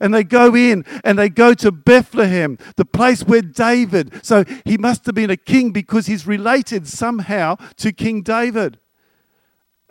And 0.00 0.14
they 0.14 0.22
go 0.22 0.54
in 0.54 0.84
and 1.02 1.18
they 1.18 1.28
go 1.28 1.54
to 1.54 1.72
Bethlehem, 1.72 2.56
the 2.76 2.84
place 2.84 3.24
where 3.24 3.42
David, 3.42 4.24
so 4.24 4.44
he 4.64 4.78
must 4.78 5.06
have 5.06 5.16
been 5.16 5.28
a 5.28 5.36
king 5.36 5.72
because 5.72 6.06
he's 6.06 6.24
related 6.24 6.86
somehow 6.86 7.56
to 7.78 7.92
King 7.92 8.22
David. 8.22 8.78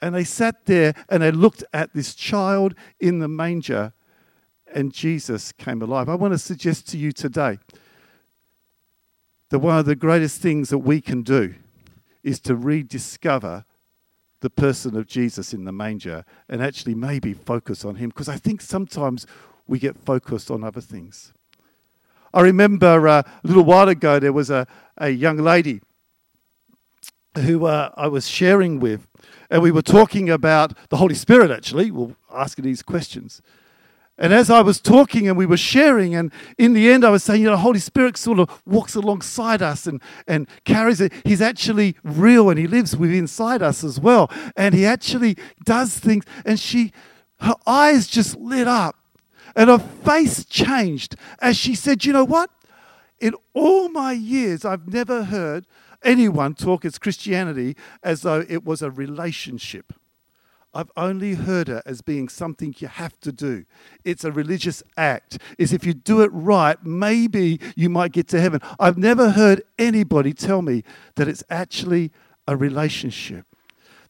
And 0.02 0.16
they 0.16 0.24
sat 0.24 0.66
there 0.66 0.94
and 1.10 1.22
they 1.22 1.32
looked 1.32 1.66
at 1.74 1.94
this 1.94 2.16
child 2.16 2.74
in 3.02 3.20
the 3.20 3.28
manger, 3.28 3.92
and 4.74 4.94
Jesus 4.94 5.52
came 5.52 5.82
alive. 5.82 6.08
I 6.08 6.16
want 6.16 6.34
to 6.34 6.38
suggest 6.38 6.88
to 6.92 6.98
you 6.98 7.12
today 7.12 7.60
that 9.50 9.60
one 9.60 9.78
of 9.78 9.86
the 9.86 9.98
greatest 9.98 10.42
things 10.42 10.70
that 10.70 10.78
we 10.78 11.02
can 11.02 11.22
do 11.22 11.56
is 12.24 12.40
to 12.42 12.56
rediscover 12.56 13.66
the 14.42 14.50
person 14.50 14.96
of 14.96 15.08
Jesus 15.08 15.54
in 15.54 15.66
the 15.66 15.72
manger 15.72 16.24
and 16.48 16.64
actually 16.64 16.96
maybe 16.96 17.34
focus 17.34 17.84
on 17.84 17.96
him 17.96 18.10
because 18.10 18.30
I 18.30 18.38
think 18.38 18.62
sometimes 18.62 19.26
we 19.68 19.80
get 19.80 19.98
focused 19.98 20.50
on 20.50 20.64
other 20.64 20.82
things. 20.82 21.34
I 22.34 22.42
remember 22.42 23.08
uh, 23.08 23.22
a 23.22 23.48
little 23.48 23.64
while 23.64 23.90
ago 23.90 24.20
there 24.20 24.34
was 24.34 24.50
a, 24.50 24.68
a 24.98 25.10
young 25.10 25.38
lady 25.38 25.82
who 27.36 27.66
uh, 27.66 27.92
I 27.96 28.08
was 28.08 28.28
sharing 28.28 28.80
with, 28.80 29.08
and 29.50 29.62
we 29.62 29.72
were 29.72 29.82
talking 29.82 30.30
about 30.30 30.74
the 30.90 30.98
Holy 30.98 31.16
Spirit 31.16 31.52
actually, 31.52 31.92
well, 31.92 32.16
asking 32.34 32.66
these 32.66 32.82
questions. 32.82 33.42
And 34.20 34.34
as 34.34 34.50
I 34.50 34.62
was 34.62 34.82
talking 34.82 35.30
and 35.30 35.38
we 35.38 35.46
were 35.46 35.56
sharing, 35.56 36.14
and 36.14 36.32
in 36.58 36.74
the 36.74 36.92
end, 36.92 37.06
I 37.06 37.10
was 37.10 37.24
saying, 37.24 37.42
you 37.42 37.50
know, 37.50 37.56
Holy 37.56 37.80
Spirit 37.80 38.18
sort 38.18 38.38
of 38.40 38.62
walks 38.66 38.94
alongside 38.94 39.62
us 39.62 39.88
and, 39.88 40.02
and 40.28 40.46
carries 40.66 41.00
it. 41.00 41.14
He's 41.24 41.42
actually 41.42 41.96
real 42.04 42.50
and 42.50 42.60
He 42.60 42.68
lives 42.68 42.98
within 42.98 43.20
inside 43.20 43.62
us 43.62 43.82
as 43.82 43.98
well. 43.98 44.30
And 44.58 44.76
He 44.76 44.86
actually 44.86 45.38
does 45.64 45.98
things. 45.98 46.26
And 46.46 46.60
she, 46.60 46.92
her 47.40 47.56
eyes 47.66 48.08
just 48.08 48.36
lit 48.36 48.68
up. 48.68 48.98
And 49.56 49.70
her 49.70 49.80
face 49.80 50.44
changed 50.44 51.16
as 51.42 51.56
she 51.58 51.74
said, 51.74 52.04
You 52.04 52.12
know 52.12 52.26
what? 52.26 52.50
In 53.22 53.36
all 53.54 53.88
my 53.88 54.12
years, 54.12 54.66
I've 54.66 54.88
never 54.92 55.24
heard 55.24 55.66
anyone 56.04 56.56
talk 56.56 56.84
as 56.84 56.98
Christianity 56.98 57.78
as 58.04 58.22
though 58.24 58.46
it 58.48 58.66
was 58.66 58.82
a 58.82 58.92
relationship. 58.92 59.94
I've 60.74 60.92
only 60.96 61.34
heard 61.34 61.68
it 61.68 61.82
as 61.86 62.02
being 62.02 62.30
something 62.30 62.76
you 62.78 62.88
have 62.88 63.20
to 63.22 63.32
do. 63.32 63.66
It's 64.06 64.24
a 64.24 64.32
religious 64.32 64.84
act. 64.96 65.40
Is 65.58 65.74
if 65.74 65.84
you 65.84 65.94
do 65.94 66.22
it 66.22 66.30
right, 66.32 66.78
maybe 66.86 67.60
you 67.76 67.90
might 67.90 68.12
get 68.12 68.28
to 68.30 68.40
heaven. 68.42 68.62
I've 68.80 68.98
never 68.98 69.32
heard 69.32 69.64
anybody 69.80 70.34
tell 70.34 70.62
me 70.62 70.84
that 71.16 71.28
it's 71.28 71.44
actually 71.50 72.12
a 72.48 72.56
relationship. 72.56 73.46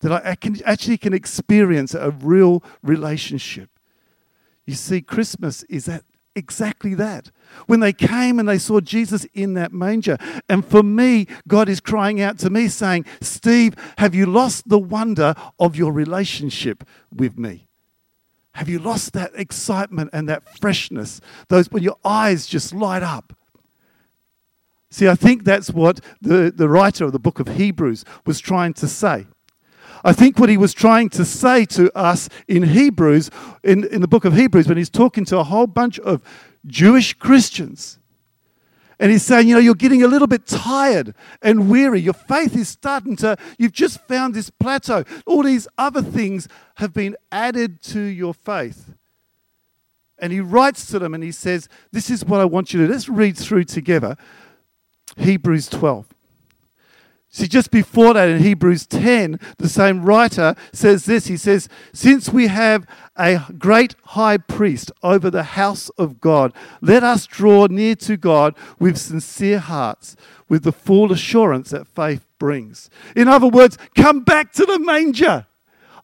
That 0.02 0.26
I 0.26 0.36
can, 0.36 0.62
actually 0.66 0.98
can 0.98 1.14
experience 1.14 1.94
a 1.94 2.12
real 2.12 2.64
relationship. 2.84 3.70
You 4.66 4.76
see, 4.76 5.02
Christmas 5.02 5.64
is 5.64 5.86
that 5.86 6.04
exactly 6.36 6.94
that. 6.96 7.32
When 7.68 7.80
they 7.80 7.94
came 7.94 8.40
and 8.40 8.48
they 8.48 8.58
saw 8.58 8.80
Jesus 8.80 9.26
in 9.34 9.54
that 9.56 9.74
manger. 9.74 10.18
And 10.48 10.66
for 10.66 10.84
me, 10.84 11.28
God 11.48 11.70
is 11.70 11.80
crying 11.80 12.22
out 12.22 12.38
to 12.40 12.50
me 12.50 12.68
saying, 12.68 13.06
Steve, 13.22 13.76
have 13.98 14.16
you 14.16 14.26
lost 14.26 14.70
the 14.70 14.80
wonder 14.80 15.36
of 15.60 15.76
your 15.76 15.92
relationship 15.92 16.84
with 17.12 17.38
me? 17.38 17.68
Have 18.54 18.70
you 18.70 18.80
lost 18.80 19.14
that 19.14 19.32
excitement 19.36 20.10
and 20.12 20.28
that 20.28 20.58
freshness? 20.60 21.22
Those 21.48 21.72
when 21.72 21.84
your 21.84 21.98
eyes 22.04 22.48
just 22.48 22.74
light 22.74 23.04
up. 23.04 23.34
See, 24.92 25.08
I 25.08 25.16
think 25.16 25.44
that's 25.44 25.70
what 25.70 26.00
the, 26.20 26.52
the 26.54 26.68
writer 26.68 27.06
of 27.06 27.12
the 27.12 27.20
book 27.20 27.40
of 27.40 27.48
Hebrews 27.48 28.04
was 28.26 28.40
trying 28.40 28.74
to 28.76 28.88
say. 28.88 29.28
I 30.04 30.14
think 30.14 30.40
what 30.40 30.50
he 30.50 30.58
was 30.58 30.74
trying 30.74 31.10
to 31.10 31.26
say 31.26 31.66
to 31.66 31.96
us 31.98 32.30
in 32.48 32.64
Hebrews, 32.64 33.30
in, 33.64 33.86
in 33.86 34.02
the 34.02 34.08
book 34.08 34.26
of 34.26 34.34
Hebrews, 34.34 34.68
when 34.68 34.78
he's 34.78 34.90
talking 34.90 35.26
to 35.26 35.38
a 35.38 35.44
whole 35.44 35.68
bunch 35.68 36.00
of 36.00 36.22
Jewish 36.66 37.14
Christians, 37.14 38.00
and 39.00 39.12
he's 39.12 39.24
saying, 39.24 39.48
you 39.48 39.54
know, 39.54 39.62
you're 39.62 39.76
getting 39.76 40.04
a 40.04 40.08
little 40.08 40.28
bit 40.28 40.46
tired 40.46 41.16
and 41.42 41.70
weary. 41.70 42.02
Your 42.02 42.14
faith 42.14 42.56
is 42.56 42.68
starting 42.68 43.16
to, 43.18 43.38
you've 43.58 43.72
just 43.72 44.02
found 44.08 44.34
this 44.34 44.50
plateau. 44.50 45.06
All 45.26 45.44
these 45.44 45.70
other 45.78 46.02
things 46.02 46.50
have 46.76 46.94
been 46.94 47.16
added 47.32 47.82
to 47.84 48.02
your 48.02 48.34
faith. 48.34 48.94
And 50.18 50.34
he 50.34 50.42
writes 50.42 50.86
to 50.88 51.00
them 51.00 51.14
and 51.14 51.24
he 51.24 51.32
says, 51.32 51.70
This 51.94 52.10
is 52.10 52.26
what 52.26 52.42
I 52.42 52.46
want 52.46 52.74
you 52.74 52.82
to 52.82 52.88
do. 52.88 52.92
Let's 52.92 53.08
read 53.08 53.38
through 53.38 53.64
together 53.64 54.18
Hebrews 55.16 55.70
12. 55.70 56.08
See, 57.32 57.48
just 57.48 57.70
before 57.70 58.16
that 58.16 58.28
in 58.28 58.42
Hebrews 58.42 58.88
10, 58.88 59.40
the 59.60 59.70
same 59.70 60.02
writer 60.02 60.56
says 60.74 61.06
this. 61.06 61.28
He 61.28 61.38
says, 61.38 61.70
Since 61.94 62.30
we 62.30 62.48
have 62.48 62.88
a 63.16 63.42
great 63.60 63.96
high 64.04 64.38
priest 64.38 64.92
over 65.04 65.30
the 65.30 65.44
house 65.44 65.90
of 65.90 66.20
God, 66.20 66.54
let 66.82 67.04
us 67.04 67.28
draw 67.28 67.68
near 67.68 67.96
to 67.98 68.18
God 68.18 68.56
with 68.80 68.98
sincere 68.98 69.60
hearts, 69.60 70.16
with 70.48 70.64
the 70.64 70.72
full 70.72 71.12
assurance 71.12 71.70
that 71.70 71.86
faith 71.86 72.26
brings. 72.40 72.90
In 73.16 73.28
other 73.28 73.48
words, 73.48 73.78
come 73.96 74.22
back 74.22 74.52
to 74.54 74.66
the 74.66 74.80
manger. 74.80 75.46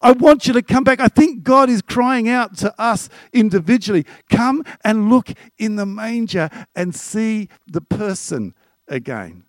I 0.02 0.12
want 0.12 0.46
you 0.46 0.54
to 0.54 0.62
come 0.62 0.84
back. 0.84 1.00
I 1.00 1.08
think 1.08 1.42
God 1.42 1.72
is 1.72 1.82
crying 1.82 2.30
out 2.30 2.56
to 2.58 2.80
us 2.80 3.10
individually 3.34 4.06
come 4.30 4.64
and 4.84 5.10
look 5.10 5.32
in 5.58 5.76
the 5.76 5.88
manger 5.88 6.52
and 6.76 6.94
see 6.94 7.50
the 7.66 7.82
person 7.82 8.54
again 8.88 9.45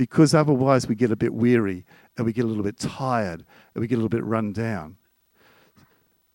because 0.00 0.32
otherwise 0.32 0.88
we 0.88 0.94
get 0.94 1.10
a 1.10 1.16
bit 1.16 1.34
weary 1.34 1.84
and 2.16 2.24
we 2.24 2.32
get 2.32 2.46
a 2.46 2.48
little 2.48 2.62
bit 2.62 2.78
tired 2.78 3.44
and 3.74 3.82
we 3.82 3.86
get 3.86 3.96
a 3.96 3.98
little 3.98 4.08
bit 4.08 4.24
run 4.24 4.50
down. 4.50 4.96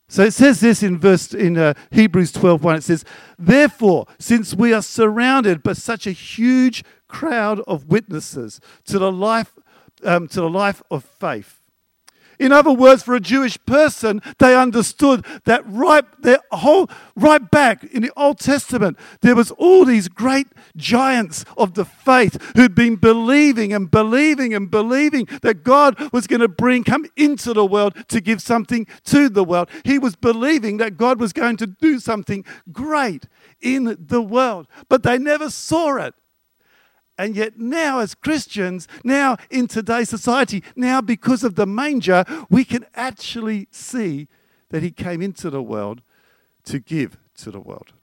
So 0.08 0.22
it 0.22 0.36
says 0.36 0.60
this 0.60 0.84
in 0.84 1.00
verse 1.00 1.34
in 1.34 1.58
uh, 1.58 1.74
Hebrews 1.90 2.32
12:1 2.34 2.78
it 2.78 2.84
says 2.84 3.04
therefore 3.40 4.06
since 4.20 4.54
we 4.54 4.72
are 4.72 4.84
surrounded 4.84 5.64
by 5.64 5.74
such 5.74 6.06
a 6.06 6.12
huge 6.12 6.84
crowd 7.08 7.60
of 7.62 7.88
witnesses 7.88 8.62
to 8.86 9.00
the 9.00 9.12
life 9.12 9.58
um, 10.04 10.28
to 10.28 10.42
the 10.42 10.50
life 10.50 10.84
of 10.92 11.04
faith 11.04 11.65
in 12.40 12.52
other 12.52 12.72
words, 12.72 13.04
for 13.04 13.16
a 13.16 13.20
Jewish 13.20 13.58
person, 13.66 14.22
they 14.40 14.56
understood 14.56 15.26
that 15.46 15.64
right 15.66 16.04
their 16.22 16.40
whole 16.52 16.90
right 17.16 17.50
back 17.52 17.84
in 17.84 18.02
the 18.02 18.12
Old 18.18 18.40
Testament, 18.40 18.98
there 19.22 19.36
was 19.36 19.52
all 19.52 19.86
these 19.86 20.08
great 20.08 20.48
giants 20.76 21.46
of 21.58 21.74
the 21.74 21.86
faith 21.86 22.42
who'd 22.56 22.76
been 22.76 22.96
believing 22.96 23.74
and 23.74 23.90
believing 23.90 24.54
and 24.54 24.70
believing 24.70 25.28
that 25.42 25.64
God 25.64 26.12
was 26.12 26.28
going 26.28 26.42
to 26.42 26.48
bring 26.48 26.84
come 26.84 27.06
into 27.16 27.54
the 27.54 27.66
world 27.66 27.96
to 28.10 28.22
give 28.22 28.42
something 28.42 28.88
to 29.06 29.30
the 29.30 29.44
world. 29.44 29.70
He 29.84 30.00
was 30.00 30.16
believing 30.16 30.78
that 30.78 30.98
God 30.98 31.20
was 31.20 31.34
going 31.34 31.58
to 31.58 31.68
do 31.68 32.00
something 32.00 32.44
great 32.72 33.28
in 33.62 33.98
the 34.00 34.22
world, 34.22 34.68
but 34.90 35.04
they 35.04 35.18
never 35.18 35.50
saw 35.50 35.98
it. 35.98 36.14
And 37.18 37.36
yet, 37.36 37.58
now, 37.58 38.00
as 38.00 38.14
Christians, 38.14 38.88
now 39.04 39.38
in 39.50 39.68
today's 39.68 40.10
society, 40.10 40.64
now 40.76 41.02
because 41.02 41.44
of 41.44 41.56
the 41.56 41.66
manger, 41.66 42.26
we 42.50 42.66
can 42.66 42.86
actually 42.94 43.68
see 43.72 44.28
that 44.70 44.84
He 44.84 44.92
came 44.92 45.22
into 45.22 45.50
the 45.50 45.62
world 45.62 46.02
to 46.66 46.80
give 46.80 47.18
to 47.36 47.52
the 47.52 47.60
world. 47.60 47.94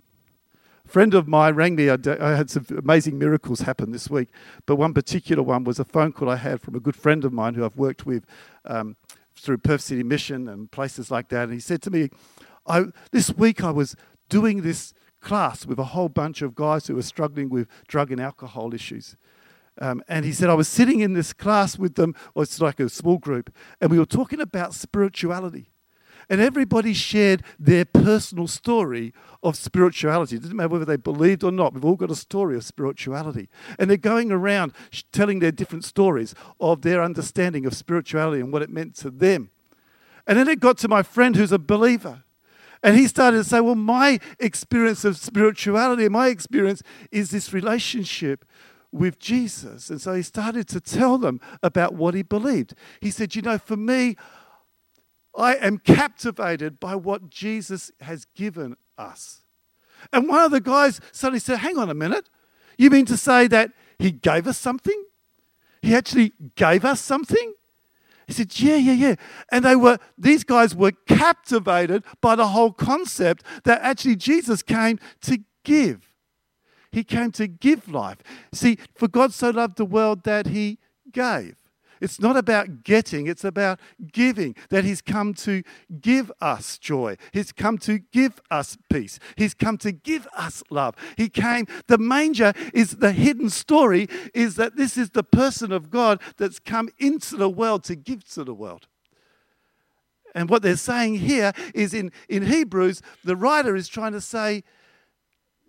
A 0.84 0.88
friend 0.88 1.14
of 1.14 1.28
mine 1.28 1.54
rang 1.54 1.76
me. 1.76 1.90
I 1.90 2.36
had 2.36 2.50
some 2.50 2.66
amazing 2.76 3.18
miracles 3.18 3.60
happen 3.60 3.92
this 3.92 4.08
week, 4.08 4.28
but 4.66 4.76
one 4.76 4.94
particular 4.94 5.42
one 5.42 5.64
was 5.64 5.78
a 5.78 5.84
phone 5.84 6.12
call 6.12 6.28
I 6.28 6.36
had 6.36 6.60
from 6.60 6.74
a 6.74 6.80
good 6.80 6.96
friend 6.96 7.24
of 7.24 7.32
mine 7.32 7.54
who 7.54 7.64
I've 7.64 7.76
worked 7.76 8.06
with 8.06 8.24
um, 8.64 8.96
through 9.36 9.58
Perth 9.58 9.82
City 9.82 10.02
Mission 10.02 10.48
and 10.48 10.70
places 10.70 11.10
like 11.10 11.28
that. 11.28 11.44
And 11.44 11.52
he 11.52 11.60
said 11.60 11.82
to 11.82 11.90
me, 11.90 12.10
This 13.10 13.30
week 13.30 13.62
I 13.62 13.70
was 13.70 13.94
doing 14.28 14.62
this 14.62 14.94
class 15.22 15.64
with 15.64 15.78
a 15.78 15.84
whole 15.84 16.08
bunch 16.08 16.42
of 16.42 16.54
guys 16.54 16.86
who 16.86 16.94
were 16.94 17.02
struggling 17.02 17.48
with 17.48 17.68
drug 17.88 18.12
and 18.12 18.20
alcohol 18.20 18.74
issues. 18.74 19.16
Um, 19.80 20.02
and 20.06 20.24
he 20.24 20.32
said, 20.32 20.50
I 20.50 20.54
was 20.54 20.68
sitting 20.68 21.00
in 21.00 21.14
this 21.14 21.32
class 21.32 21.78
with 21.78 21.94
them, 21.94 22.14
or 22.34 22.42
it's 22.42 22.60
like 22.60 22.78
a 22.78 22.88
small 22.90 23.18
group, 23.18 23.50
and 23.80 23.90
we 23.90 23.98
were 23.98 24.04
talking 24.04 24.40
about 24.40 24.74
spirituality. 24.74 25.70
And 26.28 26.40
everybody 26.40 26.92
shared 26.92 27.42
their 27.58 27.84
personal 27.84 28.46
story 28.46 29.12
of 29.42 29.56
spirituality. 29.56 30.36
It 30.36 30.42
didn't 30.42 30.56
matter 30.56 30.68
whether 30.68 30.84
they 30.84 30.96
believed 30.96 31.42
or 31.42 31.50
not, 31.50 31.74
we've 31.74 31.84
all 31.84 31.96
got 31.96 32.10
a 32.10 32.16
story 32.16 32.56
of 32.56 32.64
spirituality. 32.64 33.48
And 33.78 33.90
they're 33.90 33.96
going 33.96 34.30
around 34.30 34.72
telling 35.10 35.40
their 35.40 35.52
different 35.52 35.84
stories 35.84 36.34
of 36.60 36.82
their 36.82 37.02
understanding 37.02 37.66
of 37.66 37.74
spirituality 37.74 38.40
and 38.40 38.52
what 38.52 38.62
it 38.62 38.70
meant 38.70 38.94
to 38.96 39.10
them. 39.10 39.50
And 40.26 40.38
then 40.38 40.48
it 40.48 40.60
got 40.60 40.78
to 40.78 40.88
my 40.88 41.02
friend 41.02 41.34
who's 41.34 41.52
a 41.52 41.58
believer. 41.58 42.22
And 42.82 42.96
he 42.96 43.06
started 43.06 43.38
to 43.38 43.44
say, 43.44 43.60
Well, 43.60 43.74
my 43.74 44.18
experience 44.38 45.04
of 45.04 45.16
spirituality, 45.16 46.08
my 46.08 46.28
experience 46.28 46.82
is 47.10 47.30
this 47.30 47.52
relationship 47.52 48.44
with 48.90 49.18
Jesus. 49.18 49.88
And 49.88 50.00
so 50.00 50.14
he 50.14 50.22
started 50.22 50.68
to 50.68 50.80
tell 50.80 51.16
them 51.16 51.40
about 51.62 51.94
what 51.94 52.14
he 52.14 52.22
believed. 52.22 52.74
He 53.00 53.10
said, 53.10 53.34
You 53.34 53.42
know, 53.42 53.58
for 53.58 53.76
me, 53.76 54.16
I 55.36 55.54
am 55.56 55.78
captivated 55.78 56.78
by 56.78 56.96
what 56.96 57.30
Jesus 57.30 57.90
has 58.00 58.26
given 58.34 58.76
us. 58.98 59.42
And 60.12 60.28
one 60.28 60.44
of 60.44 60.50
the 60.50 60.60
guys 60.60 61.00
suddenly 61.12 61.40
said, 61.40 61.58
Hang 61.58 61.78
on 61.78 61.88
a 61.88 61.94
minute. 61.94 62.28
You 62.76 62.90
mean 62.90 63.06
to 63.06 63.16
say 63.16 63.46
that 63.48 63.70
he 63.98 64.10
gave 64.10 64.46
us 64.46 64.58
something? 64.58 65.04
He 65.82 65.94
actually 65.94 66.32
gave 66.56 66.84
us 66.84 67.00
something? 67.00 67.54
He 68.26 68.32
said, 68.32 68.58
Yeah, 68.58 68.76
yeah, 68.76 68.92
yeah. 68.92 69.14
And 69.50 69.64
they 69.64 69.76
were, 69.76 69.98
these 70.16 70.44
guys 70.44 70.74
were 70.74 70.92
captivated 71.06 72.04
by 72.20 72.36
the 72.36 72.48
whole 72.48 72.72
concept 72.72 73.44
that 73.64 73.80
actually 73.82 74.16
Jesus 74.16 74.62
came 74.62 74.98
to 75.22 75.38
give. 75.64 76.12
He 76.90 77.04
came 77.04 77.32
to 77.32 77.46
give 77.46 77.88
life. 77.90 78.18
See, 78.52 78.78
for 78.94 79.08
God 79.08 79.32
so 79.32 79.50
loved 79.50 79.76
the 79.76 79.84
world 79.84 80.24
that 80.24 80.48
he 80.48 80.78
gave. 81.10 81.56
It's 82.02 82.18
not 82.18 82.36
about 82.36 82.82
getting, 82.82 83.28
it's 83.28 83.44
about 83.44 83.78
giving. 84.10 84.56
That 84.70 84.84
He's 84.84 85.00
come 85.00 85.34
to 85.34 85.62
give 86.00 86.32
us 86.40 86.76
joy. 86.76 87.16
He's 87.32 87.52
come 87.52 87.78
to 87.78 88.00
give 88.00 88.40
us 88.50 88.76
peace. 88.90 89.20
He's 89.36 89.54
come 89.54 89.78
to 89.78 89.92
give 89.92 90.26
us 90.36 90.64
love. 90.68 90.96
He 91.16 91.28
came, 91.28 91.68
the 91.86 91.98
manger 91.98 92.54
is 92.74 92.96
the 92.96 93.12
hidden 93.12 93.50
story, 93.50 94.08
is 94.34 94.56
that 94.56 94.74
this 94.76 94.98
is 94.98 95.10
the 95.10 95.22
person 95.22 95.70
of 95.70 95.90
God 95.90 96.20
that's 96.38 96.58
come 96.58 96.88
into 96.98 97.36
the 97.36 97.48
world 97.48 97.84
to 97.84 97.94
give 97.94 98.24
to 98.30 98.42
the 98.42 98.52
world. 98.52 98.88
And 100.34 100.50
what 100.50 100.62
they're 100.62 100.76
saying 100.76 101.20
here 101.20 101.52
is 101.72 101.94
in, 101.94 102.10
in 102.28 102.46
Hebrews, 102.46 103.00
the 103.22 103.36
writer 103.36 103.76
is 103.76 103.86
trying 103.86 104.12
to 104.12 104.20
say, 104.20 104.64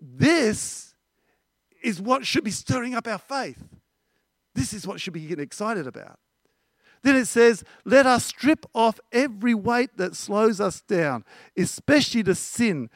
this 0.02 0.96
is 1.84 2.02
what 2.02 2.26
should 2.26 2.44
be 2.44 2.50
stirring 2.50 2.96
up 2.96 3.08
our 3.08 3.20
faith. 3.20 3.64
This 4.56 4.74
is 4.74 4.88
what 4.88 5.00
should 5.00 5.14
be 5.14 5.28
getting 5.28 5.44
excited 5.44 5.86
about. 5.86 6.18
Then 7.04 7.16
it 7.16 7.28
says, 7.28 7.64
Let 7.86 8.06
us 8.06 8.26
strip 8.26 8.66
off 8.74 9.00
every 9.12 9.54
weight 9.54 9.98
that 9.98 10.16
slows 10.16 10.60
us 10.60 10.82
down, 10.82 11.26
especially 11.58 12.22
the 12.22 12.36
sin 12.36 12.90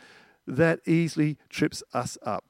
that 0.48 0.80
easily 0.88 1.38
trips 1.50 1.84
us 1.94 2.18
up. 2.24 2.46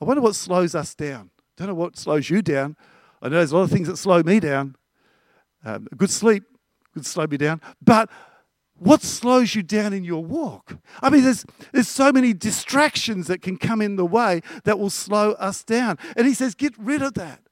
I 0.00 0.04
wonder 0.04 0.22
what 0.22 0.36
slows 0.36 0.74
us 0.74 0.94
down. 0.94 1.30
Don't 1.56 1.68
know 1.68 1.74
what 1.74 1.98
slows 1.98 2.30
you 2.30 2.40
down. 2.40 2.76
I 3.20 3.28
know 3.28 3.36
there's 3.36 3.52
a 3.52 3.56
lot 3.56 3.64
of 3.64 3.70
things 3.70 3.88
that 3.88 3.98
slow 3.98 4.22
me 4.22 4.40
down. 4.40 4.76
Um, 5.64 5.88
good 5.96 6.10
sleep 6.10 6.44
could 6.94 7.04
slow 7.04 7.26
me 7.26 7.36
down. 7.36 7.60
But 7.82 8.08
What 8.80 9.02
slows 9.02 9.54
you 9.54 9.62
down 9.62 9.92
in 9.92 10.04
your 10.04 10.24
walk? 10.24 10.78
I 11.02 11.10
mean, 11.10 11.22
there's, 11.22 11.44
there's 11.70 11.86
so 11.86 12.10
many 12.12 12.32
distractions 12.32 13.26
that 13.26 13.42
can 13.42 13.58
come 13.58 13.82
in 13.82 13.96
the 13.96 14.06
way 14.06 14.40
that 14.64 14.78
will 14.78 14.88
slow 14.88 15.32
us 15.32 15.62
down. 15.62 15.98
And 16.16 16.26
he 16.26 16.32
says, 16.32 16.54
get 16.54 16.72
rid 16.78 17.02
of 17.02 17.12
that. 17.14 17.42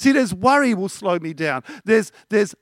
See, 0.00 0.12
there's 0.12 0.32
worry 0.32 0.72
will 0.72 0.88
slow 0.88 1.18
me 1.18 1.34
down. 1.34 1.62
There's, 1.84 2.10
there's 2.30 2.54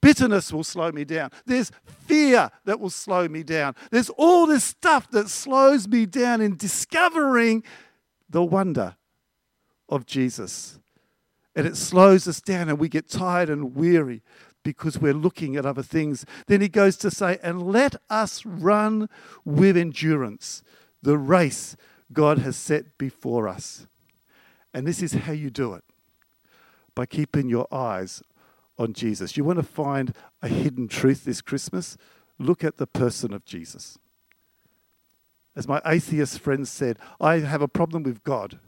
bitterness 0.00 0.52
will 0.52 0.62
slow 0.62 0.92
me 0.92 1.04
down. 1.04 1.30
There's 1.44 1.72
fear 1.84 2.52
that 2.66 2.78
will 2.78 2.88
slow 2.88 3.26
me 3.26 3.42
down. 3.42 3.74
There's 3.90 4.10
all 4.10 4.46
this 4.46 4.62
stuff 4.62 5.10
that 5.10 5.28
slows 5.28 5.88
me 5.88 6.06
down 6.06 6.40
in 6.40 6.56
discovering 6.56 7.64
the 8.30 8.44
wonder 8.44 8.94
of 9.88 10.06
Jesus. 10.06 10.78
And 11.56 11.66
it 11.66 11.76
slows 11.76 12.28
us 12.28 12.40
down, 12.40 12.68
and 12.68 12.78
we 12.78 12.88
get 12.88 13.08
tired 13.08 13.50
and 13.50 13.74
weary 13.74 14.22
because 14.62 14.96
we're 14.96 15.14
looking 15.14 15.56
at 15.56 15.66
other 15.66 15.82
things. 15.82 16.24
Then 16.46 16.60
he 16.60 16.68
goes 16.68 16.96
to 16.98 17.10
say, 17.10 17.40
and 17.42 17.60
let 17.60 17.96
us 18.08 18.46
run 18.46 19.08
with 19.44 19.76
endurance 19.76 20.62
the 21.02 21.18
race 21.18 21.76
God 22.12 22.38
has 22.38 22.54
set 22.54 22.96
before 22.98 23.48
us. 23.48 23.88
And 24.72 24.86
this 24.86 25.02
is 25.02 25.12
how 25.12 25.32
you 25.32 25.50
do 25.50 25.74
it 25.74 25.83
by 26.94 27.06
keeping 27.06 27.48
your 27.48 27.66
eyes 27.72 28.22
on 28.78 28.92
Jesus. 28.92 29.36
You 29.36 29.44
want 29.44 29.58
to 29.58 29.64
find 29.64 30.14
a 30.42 30.48
hidden 30.48 30.88
truth 30.88 31.24
this 31.24 31.40
Christmas? 31.40 31.96
Look 32.38 32.64
at 32.64 32.78
the 32.78 32.86
person 32.86 33.32
of 33.32 33.44
Jesus. 33.44 33.98
As 35.56 35.68
my 35.68 35.80
atheist 35.86 36.40
friend 36.40 36.66
said, 36.66 36.98
I 37.20 37.38
have 37.38 37.62
a 37.62 37.68
problem 37.68 38.02
with 38.02 38.24
God, 38.24 38.58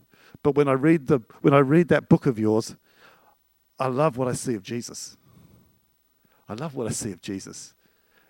but 0.41 0.55
when 0.55 0.67
I 0.67 0.73
read, 0.73 1.07
the, 1.07 1.19
when 1.41 1.53
I 1.53 1.59
read 1.59 1.89
that 1.89 2.07
book 2.07 2.25
of 2.25 2.39
yours, 2.39 2.77
I 3.77 3.87
love 3.87 4.17
what 4.17 4.27
I 4.27 4.33
see 4.33 4.55
of 4.55 4.63
Jesus. 4.63 5.17
I 6.47 6.53
love 6.53 6.75
what 6.75 6.87
I 6.87 6.91
see 6.91 7.11
of 7.11 7.21
Jesus. 7.21 7.73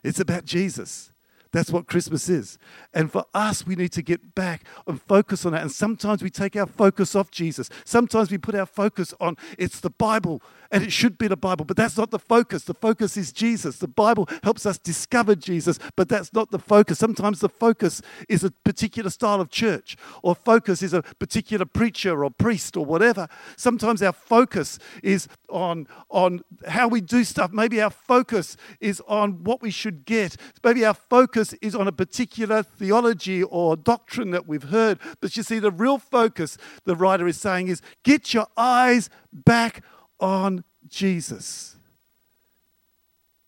It's 0.03 0.19
about 0.19 0.45
Jesus. 0.45 1.11
That's 1.51 1.71
what 1.71 1.87
Christmas 1.87 2.29
is. 2.29 2.57
And 2.93 3.11
for 3.11 3.25
us, 3.33 3.65
we 3.65 3.75
need 3.75 3.91
to 3.93 4.01
get 4.01 4.35
back 4.35 4.63
and 4.85 5.01
focus 5.01 5.45
on 5.45 5.53
that. 5.53 5.61
And 5.61 5.71
sometimes 5.71 6.23
we 6.23 6.29
take 6.29 6.55
our 6.55 6.67
focus 6.67 7.15
off 7.15 7.31
Jesus. 7.31 7.69
Sometimes 7.85 8.31
we 8.31 8.37
put 8.37 8.55
our 8.55 8.65
focus 8.65 9.13
on 9.19 9.37
it's 9.57 9.79
the 9.79 9.89
Bible 9.89 10.41
and 10.71 10.83
it 10.83 10.91
should 10.91 11.17
be 11.17 11.27
the 11.27 11.37
Bible, 11.37 11.65
but 11.65 11.77
that's 11.77 11.97
not 11.97 12.11
the 12.11 12.19
focus. 12.19 12.63
The 12.63 12.73
focus 12.73 13.17
is 13.17 13.31
Jesus. 13.31 13.77
The 13.77 13.87
Bible 13.87 14.27
helps 14.43 14.65
us 14.65 14.77
discover 14.77 15.35
Jesus, 15.35 15.79
but 15.95 16.09
that's 16.09 16.33
not 16.33 16.51
the 16.51 16.59
focus. 16.59 16.99
Sometimes 16.99 17.39
the 17.39 17.49
focus 17.49 18.01
is 18.27 18.43
a 18.43 18.51
particular 18.51 19.09
style 19.09 19.39
of 19.39 19.49
church, 19.49 19.95
or 20.23 20.35
focus 20.35 20.81
is 20.81 20.93
a 20.93 21.01
particular 21.01 21.65
preacher 21.65 22.23
or 22.23 22.29
priest 22.31 22.75
or 22.75 22.85
whatever. 22.85 23.27
Sometimes 23.55 24.01
our 24.01 24.11
focus 24.11 24.79
is 25.03 25.27
on, 25.49 25.87
on 26.09 26.41
how 26.67 26.87
we 26.87 27.01
do 27.01 27.23
stuff. 27.23 27.51
Maybe 27.51 27.81
our 27.81 27.89
focus 27.89 28.57
is 28.79 29.01
on 29.07 29.43
what 29.43 29.61
we 29.61 29.71
should 29.71 30.05
get. 30.05 30.35
Maybe 30.63 30.85
our 30.85 30.93
focus 30.93 31.36
is 31.37 31.75
on 31.75 31.87
a 31.87 31.91
particular 31.91 32.63
theology 32.63 33.43
or 33.43 33.75
doctrine 33.75 34.31
that 34.31 34.47
we've 34.47 34.63
heard. 34.63 34.99
But 35.21 35.37
you 35.37 35.43
see, 35.43 35.59
the 35.59 35.71
real 35.71 35.97
focus, 35.97 36.57
the 36.85 36.95
writer 36.95 37.27
is 37.27 37.39
saying, 37.39 37.67
is 37.67 37.81
get 38.03 38.33
your 38.33 38.47
eyes 38.57 39.09
back 39.31 39.83
on 40.19 40.63
Jesus, 40.87 41.77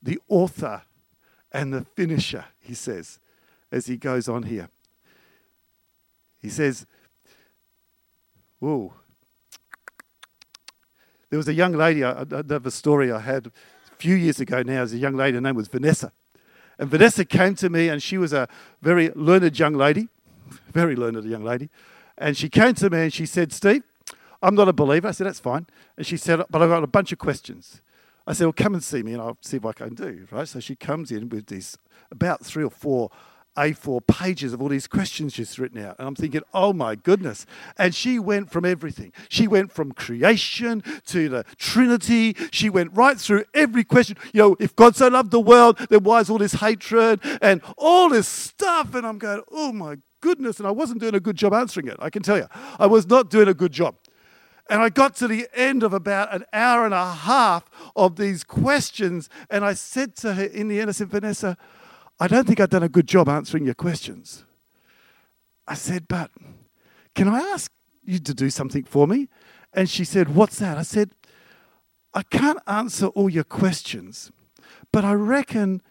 the 0.01 0.19
author 0.27 0.83
and 1.51 1.73
the 1.73 1.85
finisher, 1.95 2.45
he 2.59 2.73
says, 2.73 3.19
as 3.71 3.87
he 3.87 3.97
goes 3.97 4.29
on 4.29 4.43
here. 4.43 4.69
He 6.37 6.49
says, 6.49 6.85
Whoa. 8.59 8.93
There 11.29 11.37
was 11.37 11.47
a 11.47 11.53
young 11.53 11.73
lady, 11.73 12.03
I, 12.03 12.21
I 12.21 12.43
have 12.49 12.65
a 12.65 12.71
story 12.71 13.11
I 13.11 13.19
had 13.19 13.47
a 13.47 13.51
few 13.97 14.15
years 14.15 14.39
ago 14.39 14.63
now. 14.63 14.81
As 14.81 14.93
a 14.93 14.97
young 14.97 15.15
lady, 15.15 15.35
her 15.35 15.41
name 15.41 15.55
was 15.55 15.67
Vanessa. 15.67 16.11
And 16.79 16.89
Vanessa 16.89 17.25
came 17.25 17.55
to 17.55 17.69
me, 17.69 17.89
and 17.89 18.01
she 18.01 18.17
was 18.17 18.33
a 18.33 18.47
very 18.81 19.11
learned 19.11 19.59
young 19.59 19.73
lady, 19.73 20.07
very 20.71 20.95
learned 20.95 21.23
young 21.25 21.43
lady. 21.43 21.69
And 22.17 22.35
she 22.35 22.49
came 22.49 22.73
to 22.75 22.89
me 22.89 23.03
and 23.03 23.13
she 23.13 23.25
said, 23.25 23.53
Steve, 23.53 23.83
I'm 24.41 24.55
not 24.55 24.67
a 24.67 24.73
believer. 24.73 25.09
I 25.09 25.11
said, 25.11 25.27
That's 25.27 25.39
fine. 25.39 25.67
And 25.97 26.05
she 26.05 26.17
said, 26.17 26.41
But 26.49 26.61
I've 26.61 26.69
got 26.69 26.83
a 26.83 26.87
bunch 26.87 27.11
of 27.11 27.19
questions. 27.19 27.81
I 28.25 28.33
said, 28.33 28.45
Well, 28.45 28.53
come 28.53 28.73
and 28.73 28.83
see 28.83 29.03
me 29.03 29.13
and 29.13 29.21
I'll 29.21 29.37
see 29.41 29.57
what 29.57 29.81
I 29.81 29.85
can 29.85 29.95
do. 29.95 30.27
Right? 30.31 30.47
So 30.47 30.59
she 30.59 30.75
comes 30.75 31.11
in 31.11 31.29
with 31.29 31.47
these 31.47 31.77
about 32.11 32.45
three 32.45 32.63
or 32.63 32.71
four 32.71 33.09
A4 33.59 34.07
pages 34.07 34.53
of 34.53 34.61
all 34.61 34.69
these 34.69 34.87
questions 34.87 35.33
she's 35.33 35.59
written 35.59 35.83
out. 35.83 35.97
And 35.99 36.07
I'm 36.07 36.15
thinking, 36.15 36.41
oh 36.53 36.71
my 36.71 36.95
goodness. 36.95 37.45
And 37.77 37.93
she 37.93 38.17
went 38.17 38.49
from 38.51 38.63
everything. 38.63 39.11
She 39.27 39.47
went 39.47 39.73
from 39.73 39.91
creation 39.91 40.81
to 41.07 41.27
the 41.27 41.43
Trinity. 41.57 42.37
She 42.51 42.69
went 42.69 42.91
right 42.93 43.19
through 43.19 43.43
every 43.53 43.83
question. 43.83 44.15
You 44.33 44.41
know, 44.41 44.55
if 44.61 44.73
God 44.75 44.95
so 44.95 45.09
loved 45.09 45.31
the 45.31 45.41
world, 45.41 45.77
then 45.89 46.03
why 46.03 46.21
is 46.21 46.29
all 46.29 46.37
this 46.37 46.53
hatred 46.53 47.19
and 47.41 47.61
all 47.77 48.07
this 48.07 48.29
stuff? 48.29 48.95
And 48.95 49.05
I'm 49.05 49.17
going, 49.17 49.41
oh 49.51 49.73
my 49.73 49.97
goodness. 50.21 50.59
And 50.59 50.67
I 50.67 50.71
wasn't 50.71 51.01
doing 51.01 51.15
a 51.15 51.19
good 51.19 51.35
job 51.35 51.53
answering 51.53 51.89
it. 51.89 51.97
I 51.99 52.09
can 52.09 52.23
tell 52.23 52.37
you. 52.37 52.47
I 52.79 52.87
was 52.87 53.07
not 53.07 53.29
doing 53.29 53.49
a 53.49 53.53
good 53.53 53.73
job. 53.73 53.95
And 54.69 54.81
I 54.81 54.89
got 54.89 55.15
to 55.15 55.27
the 55.27 55.47
end 55.53 55.83
of 55.83 55.93
about 55.93 56.33
an 56.33 56.45
hour 56.53 56.85
and 56.85 56.93
a 56.93 57.11
half 57.11 57.69
of 57.95 58.17
these 58.17 58.43
questions, 58.43 59.27
and 59.49 59.65
I 59.65 59.73
said 59.73 60.15
to 60.17 60.35
her 60.35 60.43
in 60.43 60.67
the 60.67 60.79
end, 60.79 60.89
I 60.89 60.93
said, 60.93 61.09
Vanessa, 61.09 61.57
I 62.19 62.27
don't 62.27 62.45
think 62.45 62.59
I've 62.59 62.69
done 62.69 62.83
a 62.83 62.89
good 62.89 63.07
job 63.07 63.29
answering 63.29 63.65
your 63.65 63.75
questions. 63.75 64.45
I 65.67 65.75
said, 65.75 66.07
but 66.07 66.31
can 67.15 67.27
I 67.27 67.39
ask 67.39 67.71
you 68.03 68.19
to 68.19 68.33
do 68.33 68.49
something 68.49 68.83
for 68.83 69.07
me? 69.07 69.29
And 69.73 69.89
she 69.89 70.03
said, 70.03 70.33
What's 70.35 70.59
that? 70.59 70.77
I 70.77 70.81
said, 70.81 71.11
I 72.13 72.23
can't 72.23 72.59
answer 72.65 73.07
all 73.07 73.29
your 73.29 73.43
questions, 73.43 74.31
but 74.91 75.05
I 75.05 75.13
reckon 75.13 75.81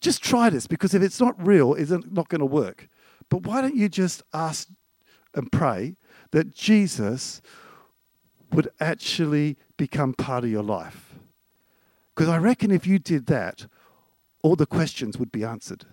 just 0.00 0.22
try 0.22 0.48
this 0.48 0.66
because 0.66 0.94
if 0.94 1.02
it's 1.02 1.20
not 1.20 1.34
real, 1.46 1.74
it's 1.74 1.90
not 1.90 2.28
going 2.28 2.40
to 2.40 2.46
work. 2.46 2.88
But 3.28 3.42
why 3.42 3.60
don't 3.60 3.76
you 3.76 3.88
just 3.88 4.22
ask 4.32 4.68
and 5.34 5.52
pray 5.52 5.96
that 6.32 6.54
Jesus 6.54 7.42
would 8.52 8.68
actually 8.80 9.56
become 9.76 10.14
part 10.14 10.44
of 10.44 10.50
your 10.50 10.62
life. 10.62 11.14
Because 12.14 12.28
I 12.28 12.38
reckon 12.38 12.70
if 12.70 12.86
you 12.86 12.98
did 12.98 13.26
that, 13.26 13.66
all 14.42 14.56
the 14.56 14.66
questions 14.66 15.18
would 15.18 15.32
be 15.32 15.44
answered. 15.44 15.84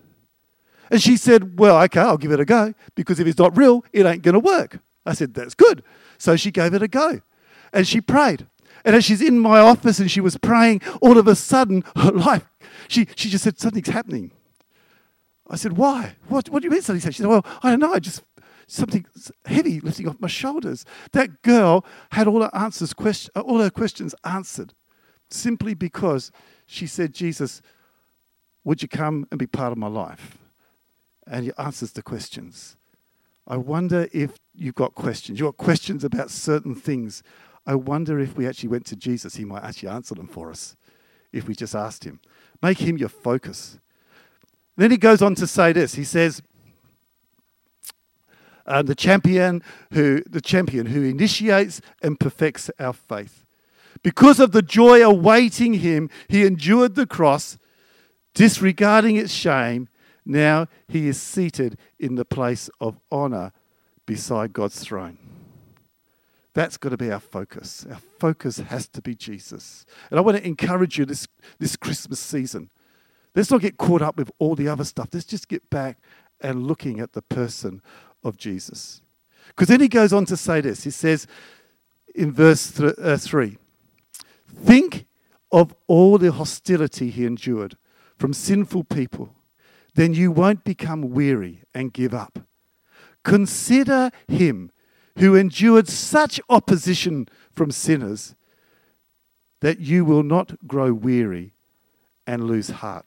And 0.90 1.02
she 1.02 1.18
said, 1.18 1.60
Well, 1.60 1.82
okay, 1.84 2.00
I'll 2.00 2.18
give 2.18 2.32
it 2.32 2.40
a 2.40 2.46
go, 2.46 2.74
because 2.96 3.20
if 3.20 3.28
it's 3.28 3.40
not 3.40 3.58
real, 3.58 3.84
it 3.92 4.06
ain't 4.06 4.24
going 4.24 4.34
to 4.34 4.40
work. 4.40 4.80
I 5.06 5.14
said, 5.14 5.34
That's 5.34 5.56
good. 5.56 5.84
So 6.18 6.36
she 6.36 6.52
gave 6.52 6.74
it 6.74 6.82
a 6.82 6.88
go. 6.88 7.22
And 7.74 7.88
she 7.88 8.02
prayed. 8.02 8.48
And 8.86 8.96
as 8.96 9.04
she's 9.04 9.22
in 9.22 9.40
my 9.40 9.60
office 9.60 10.00
and 10.00 10.10
she 10.10 10.22
was 10.22 10.38
praying, 10.38 10.82
all 11.02 11.18
of 11.18 11.28
a 11.28 11.36
sudden, 11.36 11.84
her 11.98 12.12
life, 12.12 12.48
she, 12.88 13.08
she 13.16 13.30
just 13.30 13.44
said, 13.44 13.60
Something's 13.60 13.90
happening. 13.90 14.32
I 15.50 15.56
said, 15.56 15.78
Why? 15.78 16.16
What, 16.28 16.50
what 16.50 16.62
do 16.62 16.68
you 16.68 16.72
mean 16.72 16.82
something's 16.82 17.04
happening? 17.04 17.14
She 17.14 17.22
said, 17.24 17.30
Well, 17.30 17.46
I 17.64 17.72
don't 17.72 17.80
know. 17.80 17.94
I 17.94 18.00
just 18.00 18.24
something 18.68 19.06
heavy 19.46 19.80
lifting 19.80 20.08
off 20.08 20.20
my 20.20 20.28
shoulders. 20.28 20.86
That 21.14 21.42
girl 21.42 21.86
had 22.12 22.28
all 22.28 22.42
her 22.42 22.54
answers, 22.54 22.94
question, 22.94 23.32
all 23.36 23.60
her 23.60 23.70
questions 23.70 24.14
answered, 24.24 24.74
simply 25.30 25.74
because 25.74 26.32
she 26.66 26.86
said, 26.86 27.14
"Jesus, 27.14 27.62
would 28.68 28.82
you 28.82 28.88
come 28.88 29.26
and 29.32 29.40
be 29.40 29.48
part 29.48 29.72
of 29.72 29.78
my 29.78 29.88
life?" 29.88 30.38
And 31.26 31.46
he 31.46 31.52
answers 31.58 31.94
the 31.94 32.02
questions. 32.02 32.76
I 33.48 33.56
wonder 33.56 34.08
if 34.12 34.32
you've 34.54 34.76
got 34.76 34.94
questions. 34.94 35.40
You've 35.40 35.48
got 35.48 35.66
questions 35.66 36.04
about 36.04 36.30
certain 36.30 36.76
things. 36.76 37.24
I 37.66 37.76
wonder 37.76 38.20
if 38.20 38.36
we 38.36 38.46
actually 38.46 38.70
went 38.70 38.86
to 38.88 38.96
Jesus, 38.96 39.36
he 39.36 39.46
might 39.46 39.64
actually 39.64 39.90
answer 39.90 40.16
them 40.16 40.28
for 40.28 40.50
us 40.50 40.76
if 41.32 41.48
we 41.48 41.56
just 41.56 41.76
asked 41.76 42.04
him. 42.04 42.20
Make 42.62 42.80
him 42.80 42.98
your 42.98 43.10
focus. 43.10 43.80
Then 44.76 44.92
he 44.92 44.98
goes 44.98 45.22
on 45.22 45.36
to 45.36 45.48
say 45.48 45.74
this. 45.74 45.96
He 45.96 46.04
says, 46.04 46.42
uh, 48.66 48.82
the 48.82 48.96
champion 48.96 49.64
who 49.94 50.22
the 50.30 50.42
champion 50.42 50.88
who 50.88 51.04
initiates 51.04 51.82
and 52.02 52.20
perfects 52.20 52.70
our 52.80 52.94
faith. 52.94 53.46
Because 54.04 54.40
of 54.42 54.52
the 54.52 54.62
joy 54.62 55.02
awaiting 55.02 55.76
him, 55.76 56.10
he 56.28 56.46
endured 56.46 56.96
the 56.96 57.08
cross, 57.08 57.58
disregarding 58.38 59.16
its 59.16 59.34
shame. 59.34 59.90
Now 60.26 60.68
he 60.88 61.08
is 61.08 61.22
seated 61.22 61.78
in 62.00 62.16
the 62.16 62.26
place 62.26 62.70
of 62.80 63.00
honor 63.12 63.52
beside 64.06 64.54
God's 64.54 64.80
throne. 64.80 65.18
That's 66.54 66.78
got 66.78 66.90
to 66.90 66.98
be 66.98 67.12
our 67.12 67.20
focus. 67.20 67.86
Our 67.90 68.00
focus 68.20 68.58
has 68.58 68.88
to 68.90 69.02
be 69.02 69.16
Jesus. 69.16 69.86
And 70.10 70.18
I 70.18 70.22
want 70.22 70.38
to 70.38 70.48
encourage 70.48 70.98
you 70.98 71.06
this, 71.06 71.28
this 71.60 71.76
Christmas 71.76 72.20
season. 72.20 72.72
Let's 73.36 73.52
not 73.52 73.62
get 73.62 73.78
caught 73.78 74.02
up 74.02 74.18
with 74.18 74.32
all 74.40 74.56
the 74.56 74.68
other 74.68 74.84
stuff. 74.84 75.10
Let's 75.14 75.26
just 75.26 75.48
get 75.48 75.70
back 75.70 76.00
and 76.42 76.66
looking 76.66 77.00
at 77.00 77.14
the 77.14 77.22
person 77.22 77.82
of 78.24 78.38
Jesus. 78.38 79.02
Because 79.50 79.68
then 79.68 79.82
he 79.82 79.88
goes 79.88 80.14
on 80.14 80.26
to 80.26 80.38
say 80.38 80.62
this. 80.62 80.84
He 80.84 80.92
says 80.92 81.28
in 82.16 82.32
verse 82.32 82.72
th- 82.72 82.96
uh, 82.98 83.18
3 83.18 83.58
Think 84.48 85.06
of 85.52 85.76
all 85.88 86.18
the 86.18 86.32
hostility 86.32 87.10
he 87.10 87.26
endured 87.26 87.78
from 88.18 88.34
sinful 88.34 88.84
people, 88.86 89.36
then 89.96 90.14
you 90.14 90.32
won't 90.32 90.64
become 90.64 91.10
weary 91.12 91.64
and 91.74 91.94
give 91.94 92.14
up. 92.14 92.40
Consider 93.24 94.12
him 94.28 94.72
who 95.18 95.36
endured 95.36 95.88
such 95.88 96.40
opposition 96.50 97.28
from 97.56 97.72
sinners 97.72 98.36
that 99.62 99.80
you 99.80 100.06
will 100.06 100.24
not 100.24 100.68
grow 100.68 100.94
weary 100.94 101.54
and 102.26 102.44
lose 102.44 102.70
heart. 102.70 103.06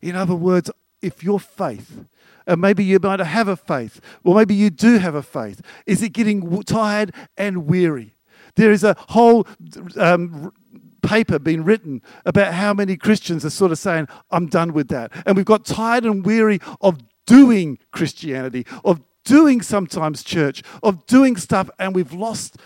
In 0.00 0.16
other 0.16 0.34
words, 0.34 0.70
if 1.02 1.22
your 1.22 1.38
faith, 1.38 2.06
and 2.46 2.60
maybe 2.60 2.82
you 2.82 2.98
might 2.98 3.20
have 3.20 3.48
a 3.48 3.56
faith, 3.56 4.00
or 4.24 4.34
maybe 4.34 4.54
you 4.54 4.70
do 4.70 4.98
have 4.98 5.14
a 5.14 5.22
faith, 5.22 5.60
is 5.86 6.02
it 6.02 6.10
getting 6.10 6.62
tired 6.62 7.14
and 7.36 7.66
weary? 7.66 8.16
There 8.56 8.72
is 8.72 8.84
a 8.84 8.96
whole 9.10 9.46
um, 9.96 10.52
paper 11.06 11.38
being 11.38 11.64
written 11.64 12.02
about 12.24 12.54
how 12.54 12.74
many 12.74 12.96
Christians 12.96 13.44
are 13.44 13.50
sort 13.50 13.72
of 13.72 13.78
saying, 13.78 14.08
I'm 14.30 14.46
done 14.46 14.72
with 14.72 14.88
that. 14.88 15.12
And 15.26 15.36
we've 15.36 15.46
got 15.46 15.64
tired 15.64 16.04
and 16.04 16.24
weary 16.24 16.60
of 16.80 16.98
doing 17.26 17.78
Christianity, 17.90 18.66
of 18.84 19.00
doing 19.24 19.62
sometimes 19.62 20.22
church, 20.22 20.62
of 20.82 21.06
doing 21.06 21.36
stuff, 21.36 21.70
and 21.78 21.94
we've 21.94 22.12
lost 22.12 22.58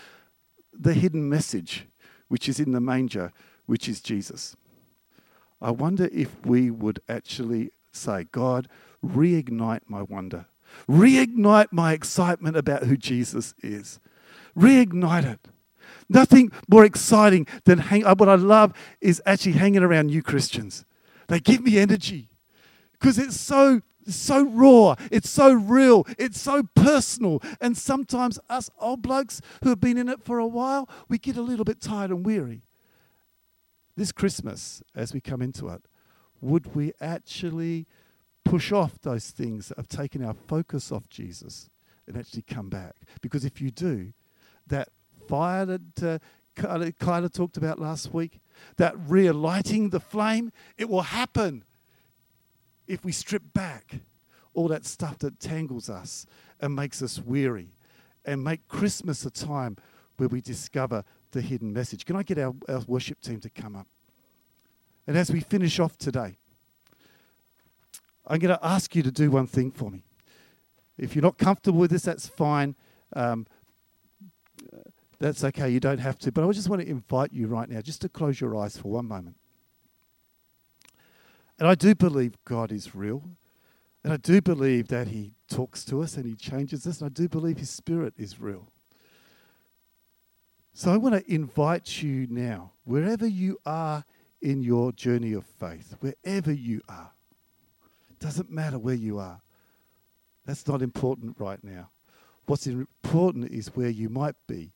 the 0.73 0.93
hidden 0.93 1.29
message, 1.29 1.87
which 2.27 2.47
is 2.47 2.59
in 2.59 2.71
the 2.71 2.81
manger, 2.81 3.31
which 3.65 3.87
is 3.87 4.01
Jesus. 4.01 4.55
I 5.61 5.71
wonder 5.71 6.09
if 6.11 6.45
we 6.45 6.71
would 6.71 7.01
actually 7.09 7.71
say, 7.91 8.25
God, 8.31 8.67
reignite 9.03 9.81
my 9.87 10.01
wonder, 10.01 10.45
reignite 10.89 11.67
my 11.71 11.93
excitement 11.93 12.55
about 12.55 12.83
who 12.83 12.95
Jesus 12.95 13.53
is, 13.61 13.99
reignite 14.57 15.25
it. 15.25 15.47
Nothing 16.09 16.51
more 16.67 16.83
exciting 16.83 17.45
than 17.65 17.77
hang. 17.77 18.03
Uh, 18.03 18.15
what 18.15 18.27
I 18.27 18.35
love 18.35 18.73
is 18.99 19.21
actually 19.25 19.53
hanging 19.53 19.83
around 19.83 20.07
new 20.07 20.23
Christians. 20.23 20.83
They 21.27 21.39
give 21.39 21.61
me 21.61 21.77
energy 21.77 22.29
because 22.93 23.19
it's 23.19 23.39
so 23.39 23.81
so 24.07 24.43
raw, 24.43 24.95
it's 25.11 25.29
so 25.29 25.53
real, 25.53 26.05
it's 26.17 26.39
so 26.39 26.63
personal. 26.75 27.41
And 27.61 27.77
sometimes 27.77 28.39
us 28.49 28.69
old 28.79 29.01
blokes 29.01 29.41
who 29.63 29.69
have 29.69 29.79
been 29.79 29.97
in 29.97 30.09
it 30.09 30.23
for 30.23 30.39
a 30.39 30.47
while, 30.47 30.89
we 31.07 31.17
get 31.17 31.37
a 31.37 31.41
little 31.41 31.65
bit 31.65 31.79
tired 31.79 32.09
and 32.09 32.25
weary. 32.25 32.63
This 33.95 34.11
Christmas, 34.11 34.81
as 34.95 35.13
we 35.13 35.21
come 35.21 35.41
into 35.41 35.67
it, 35.69 35.83
would 36.41 36.75
we 36.75 36.93
actually 37.01 37.85
push 38.45 38.71
off 38.71 38.99
those 39.01 39.29
things 39.29 39.67
that 39.67 39.77
have 39.77 39.89
taken 39.89 40.23
our 40.23 40.33
focus 40.33 40.91
off 40.91 41.07
Jesus 41.09 41.69
and 42.07 42.17
actually 42.17 42.43
come 42.43 42.69
back? 42.69 42.95
Because 43.21 43.45
if 43.45 43.61
you 43.61 43.71
do, 43.71 44.13
that 44.67 44.89
fire 45.29 45.63
that 45.65 46.03
uh, 46.03 46.91
Kyla 46.99 47.29
talked 47.29 47.55
about 47.55 47.79
last 47.79 48.11
week, 48.13 48.41
that 48.77 48.95
relighting 48.97 49.91
the 49.91 49.99
flame, 49.99 50.51
it 50.75 50.89
will 50.89 51.03
happen 51.03 51.63
if 52.87 53.05
we 53.05 53.11
strip 53.11 53.43
back 53.53 53.99
all 54.55 54.67
that 54.67 54.85
stuff 54.85 55.19
that 55.19 55.39
tangles 55.39 55.89
us 55.89 56.25
and 56.59 56.75
makes 56.75 57.03
us 57.03 57.19
weary 57.19 57.75
and 58.25 58.43
make 58.43 58.67
Christmas 58.67 59.23
a 59.23 59.29
time 59.29 59.77
where 60.17 60.27
we 60.27 60.41
discover 60.41 61.03
the 61.31 61.41
hidden 61.41 61.71
message. 61.71 62.05
Can 62.05 62.15
I 62.15 62.23
get 62.23 62.39
our, 62.39 62.55
our 62.67 62.81
worship 62.87 63.21
team 63.21 63.39
to 63.41 63.49
come 63.49 63.75
up? 63.75 63.87
And 65.05 65.15
as 65.15 65.31
we 65.31 65.39
finish 65.41 65.79
off 65.79 65.95
today, 65.97 66.37
I'm 68.25 68.39
going 68.39 68.55
to 68.55 68.65
ask 68.65 68.95
you 68.95 69.03
to 69.03 69.11
do 69.11 69.29
one 69.31 69.47
thing 69.47 69.71
for 69.71 69.89
me. 69.91 70.03
If 70.97 71.15
you're 71.15 71.23
not 71.23 71.37
comfortable 71.37 71.79
with 71.79 71.91
this, 71.91 72.03
that's 72.03 72.27
fine. 72.27 72.75
Um, 73.15 73.47
that's 75.19 75.43
okay, 75.43 75.69
you 75.69 75.79
don't 75.79 75.99
have 75.99 76.17
to. 76.19 76.31
But 76.31 76.47
I 76.47 76.51
just 76.51 76.69
want 76.69 76.81
to 76.81 76.87
invite 76.87 77.33
you 77.33 77.47
right 77.47 77.69
now 77.69 77.81
just 77.81 78.01
to 78.01 78.09
close 78.09 78.39
your 78.39 78.55
eyes 78.55 78.77
for 78.77 78.89
one 78.89 79.05
moment. 79.05 79.35
And 81.59 81.67
I 81.67 81.75
do 81.75 81.93
believe 81.93 82.37
God 82.45 82.71
is 82.71 82.95
real. 82.95 83.23
And 84.03 84.13
I 84.13 84.17
do 84.17 84.41
believe 84.41 84.87
that 84.87 85.09
He 85.09 85.33
talks 85.49 85.83
to 85.85 86.01
us 86.01 86.15
and 86.15 86.25
He 86.25 86.35
changes 86.35 86.87
us. 86.87 87.01
And 87.01 87.07
I 87.07 87.13
do 87.13 87.27
believe 87.27 87.57
His 87.57 87.69
Spirit 87.69 88.13
is 88.17 88.39
real. 88.39 88.71
So 90.73 90.93
I 90.93 90.97
want 90.97 91.15
to 91.15 91.33
invite 91.33 92.01
you 92.01 92.25
now, 92.29 92.71
wherever 92.85 93.27
you 93.27 93.57
are 93.65 94.05
in 94.41 94.63
your 94.63 94.93
journey 94.93 95.33
of 95.33 95.45
faith, 95.45 95.97
wherever 95.99 96.53
you 96.53 96.81
are, 96.87 97.11
doesn't 98.19 98.49
matter 98.49 98.79
where 98.79 98.95
you 98.95 99.19
are. 99.19 99.41
That's 100.45 100.65
not 100.65 100.81
important 100.81 101.35
right 101.37 101.61
now. 101.61 101.89
What's 102.45 102.67
important 102.67 103.51
is 103.51 103.75
where 103.75 103.89
you 103.89 104.07
might 104.07 104.35
be 104.47 104.71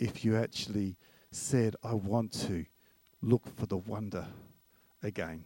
if 0.00 0.24
you 0.24 0.36
actually 0.36 0.96
said, 1.30 1.76
I 1.84 1.94
want 1.94 2.32
to 2.46 2.64
look 3.22 3.46
for 3.56 3.66
the 3.66 3.76
wonder 3.76 4.26
again. 5.02 5.44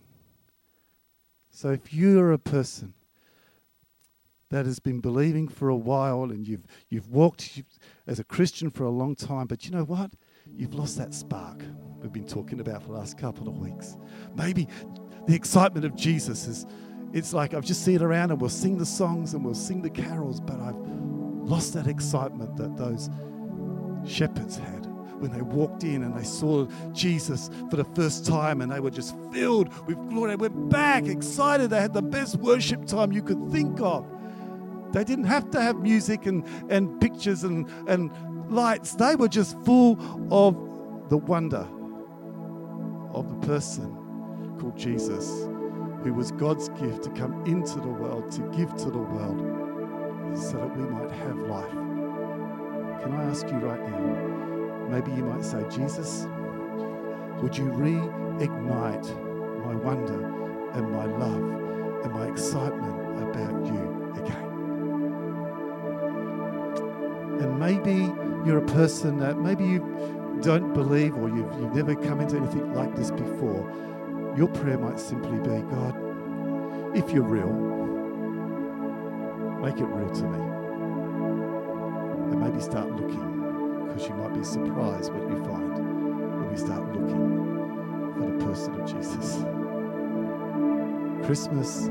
So 1.51 1.71
if 1.71 1.93
you're 1.93 2.33
a 2.33 2.39
person 2.39 2.95
that 4.51 4.65
has 4.65 4.79
been 4.79 5.01
believing 5.01 5.49
for 5.49 5.69
a 5.69 5.77
while 5.77 6.25
and 6.25 6.47
you've, 6.47 6.65
you've 6.89 7.09
walked 7.09 7.63
as 8.07 8.21
a 8.21 8.25
Christian 8.25 8.71
for 8.71 8.85
a 8.85 8.91
long 8.91 9.17
time, 9.17 9.47
but 9.47 9.65
you 9.65 9.73
know 9.73 9.85
what? 9.85 10.13
You've 10.57 10.75
lost 10.75 10.97
that 10.99 11.13
spark 11.13 11.63
we've 12.01 12.13
been 12.13 12.27
talking 12.27 12.61
about 12.61 12.83
for 12.83 12.89
the 12.89 12.95
last 12.95 13.19
couple 13.19 13.49
of 13.49 13.59
weeks. 13.59 13.97
Maybe 14.37 14.69
the 15.27 15.35
excitement 15.35 15.85
of 15.85 15.97
Jesus 15.97 16.47
is, 16.47 16.67
it's 17.13 17.33
like 17.33 17.55
I've 17.55 17.65
just 17.65 17.85
seen 17.85 17.97
it 17.97 18.03
around 18.03 18.31
and 18.31 18.41
we'll 18.41 18.51
sing 18.51 18.79
the 18.79 18.87
songs 18.87 19.35
and 19.35 19.45
we'll 19.45 19.55
sing 19.55 19.83
the 19.83 19.91
carols, 19.91 20.41
but 20.41 20.61
I've 20.61 20.77
lost 20.77 21.73
that 21.75 21.87
excitement 21.87 22.57
that 22.57 22.77
those 22.77 23.09
shepherds 24.07 24.57
had 24.57 24.87
when 25.21 25.33
they 25.33 25.43
walked 25.43 25.85
in 25.85 26.03
and 26.03 26.17
they 26.17 26.25
saw 26.25 26.67
Jesus 26.93 27.49
for 27.71 27.77
the 27.77 27.85
first 27.85 28.27
time 28.27 28.61
and 28.61 28.71
they 28.71 28.81
were 28.81 28.91
just 28.91 29.15
filled 29.33 29.69
with 29.87 29.97
glory. 30.09 30.31
They 30.31 30.37
went 30.37 30.69
back 30.69 31.07
excited. 31.07 31.71
They 31.71 31.81
had 31.81 31.95
the 31.95 32.03
best 32.03 32.37
worship 32.37 32.87
time 32.87 33.13
you 33.13 33.23
could 33.23 33.51
think 33.51 33.81
of. 33.81 34.07
They 34.93 35.05
didn't 35.05 35.25
have 35.25 35.51
to 35.53 35.61
have 35.61 35.81
music 35.81 36.27
and, 36.27 36.45
and 36.69 37.01
pictures 37.01 37.43
and, 37.43 37.69
and 37.89 38.11
lights, 38.51 38.95
they 38.95 39.17
were 39.17 39.29
just 39.29 39.59
full 39.65 39.99
of 40.31 40.55
the 41.09 41.17
wonder 41.17 41.67
of 43.13 43.29
the 43.29 43.47
person 43.47 44.57
called 44.59 44.77
Jesus, 44.77 45.29
who 46.03 46.13
was 46.15 46.33
God's 46.33 46.69
gift 46.71 47.05
to 47.05 47.11
come 47.11 47.45
into 47.47 47.81
the 47.81 47.89
world, 47.89 48.31
to 48.33 48.43
give 48.57 48.75
to 48.77 48.91
the 48.91 48.99
world, 48.99 50.39
so 50.39 50.53
that 50.59 50.77
we 50.77 50.85
might 50.85 51.11
have 51.11 51.37
life. 51.39 51.84
Can 53.05 53.13
I 53.17 53.25
ask 53.25 53.47
you 53.49 53.59
right 53.59 53.81
now? 53.91 54.89
Maybe 54.89 55.13
you 55.13 55.25
might 55.25 55.45
say, 55.45 55.63
Jesus, 55.69 56.27
would 57.43 57.55
you 57.55 57.67
reignite 57.67 59.09
my 59.63 59.75
wonder 59.75 60.25
and 60.73 60.91
my 60.91 61.05
love 61.05 62.03
and 62.03 62.13
my 62.15 62.27
excitement 62.29 63.23
about 63.23 63.67
you 63.67 64.15
again? 64.17 64.51
And 67.43 67.61
maybe 67.61 68.11
you're 68.49 68.65
a 68.65 68.73
person 68.73 69.19
that 69.19 69.39
maybe 69.39 69.67
you 69.67 69.81
don't 70.41 70.73
believe 70.73 71.15
or 71.19 71.29
you've, 71.29 71.53
you've 71.61 71.75
never 71.75 71.95
come 71.95 72.23
into 72.23 72.39
anything 72.39 72.73
like 72.73 72.97
this 72.97 73.11
before, 73.11 73.71
your 74.35 74.49
prayer 74.49 74.79
might 74.79 74.99
simply 74.99 75.37
be 75.41 75.61
God, 75.69 75.95
if 76.97 77.11
you're 77.11 77.23
real, 77.23 77.53
make 79.61 79.79
it 79.79 79.85
real 79.85 80.11
to 80.15 80.25
me. 80.25 80.54
Maybe 82.45 82.61
start 82.61 82.91
looking 82.91 83.87
because 83.87 84.07
you 84.07 84.15
might 84.17 84.35
be 84.35 84.45
surprised 84.45 85.15
what 85.15 85.31
you 85.31 85.43
find 85.47 86.41
when 86.41 86.51
we 86.51 86.57
start 86.59 86.85
looking 86.93 88.13
for 88.19 88.31
the 88.31 88.45
person 88.45 88.79
of 88.79 88.87
Jesus. 88.87 89.37
Christmas 91.25 91.89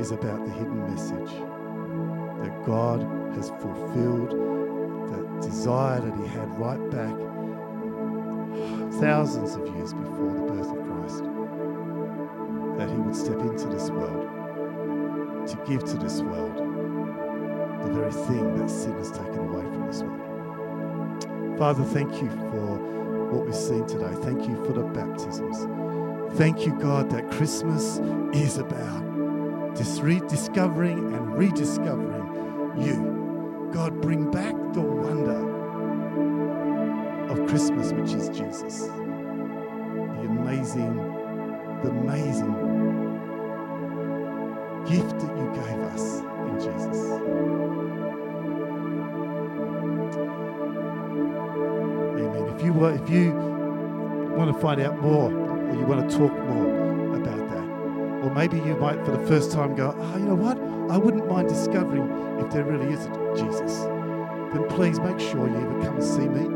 is 0.00 0.10
about 0.10 0.44
the 0.44 0.50
hidden 0.50 0.92
message 0.92 1.30
that 2.42 2.64
God 2.66 3.00
has 3.36 3.50
fulfilled 3.50 4.30
that 5.12 5.40
desire 5.40 6.00
that 6.00 6.16
he 6.18 6.26
had 6.26 6.48
right 6.58 6.90
back 6.90 7.16
thousands 9.00 9.54
of 9.54 9.68
years 9.76 9.94
before 9.94 10.32
the 10.34 10.52
birth 10.52 10.68
of 10.68 10.82
Christ. 10.84 11.22
That 12.76 12.90
he 12.90 12.96
would 12.96 13.14
step 13.14 13.38
into 13.38 13.68
this 13.68 13.88
world 13.88 15.46
to 15.46 15.56
give 15.64 15.84
to 15.84 15.96
this 15.96 16.22
world 16.22 16.56
the 17.84 17.92
very 17.92 18.12
thing 18.12 18.56
that 18.56 18.68
sin 18.68 18.94
has 18.94 19.12
taken 19.12 19.38
away 19.38 19.61
Father, 21.58 21.84
thank 21.84 22.22
you 22.22 22.30
for 22.30 22.76
what 23.30 23.46
we've 23.46 23.54
seen 23.54 23.86
today. 23.86 24.12
Thank 24.22 24.48
you 24.48 24.56
for 24.64 24.72
the 24.72 24.82
baptisms. 24.82 25.66
Thank 26.36 26.66
you, 26.66 26.72
God, 26.78 27.10
that 27.10 27.30
Christmas 27.30 27.98
is 28.32 28.58
about 28.58 29.12
rediscovering 30.02 31.14
and 31.14 31.36
rediscovering 31.36 32.80
you. 32.80 33.70
God, 33.72 34.00
bring 34.00 34.30
back 34.30 34.54
the 34.72 34.80
wonder 34.80 35.50
of 37.30 37.48
Christmas, 37.48 37.92
which 37.92 38.12
is 38.12 38.28
Jesus. 38.28 38.86
The 38.86 40.26
amazing, 40.28 40.96
the 41.82 41.90
amazing 41.90 42.52
gift 44.86 45.18
that 45.20 45.36
you 45.36 45.50
gave 45.54 45.78
us 45.94 46.21
If 52.90 53.08
you 53.10 53.32
want 54.36 54.52
to 54.54 54.60
find 54.60 54.80
out 54.80 55.00
more 55.00 55.32
or 55.32 55.74
you 55.74 55.86
want 55.86 56.10
to 56.10 56.16
talk 56.18 56.32
more 56.32 57.16
about 57.16 57.48
that, 57.50 57.64
or 58.24 58.34
maybe 58.34 58.56
you 58.58 58.76
might 58.76 59.04
for 59.04 59.12
the 59.12 59.26
first 59.26 59.52
time 59.52 59.74
go, 59.74 59.94
oh, 59.96 60.16
you 60.16 60.24
know 60.24 60.34
what? 60.34 60.58
I 60.90 60.98
wouldn't 60.98 61.28
mind 61.28 61.48
discovering 61.48 62.38
if 62.40 62.50
there 62.52 62.64
really 62.64 62.92
is 62.92 63.06
a 63.06 63.34
Jesus. 63.36 63.80
Then 64.52 64.68
please 64.68 65.00
make 65.00 65.18
sure 65.20 65.48
you 65.48 65.56
either 65.56 65.80
come 65.82 65.96
and 65.96 66.04
see 66.04 66.28
me 66.28 66.46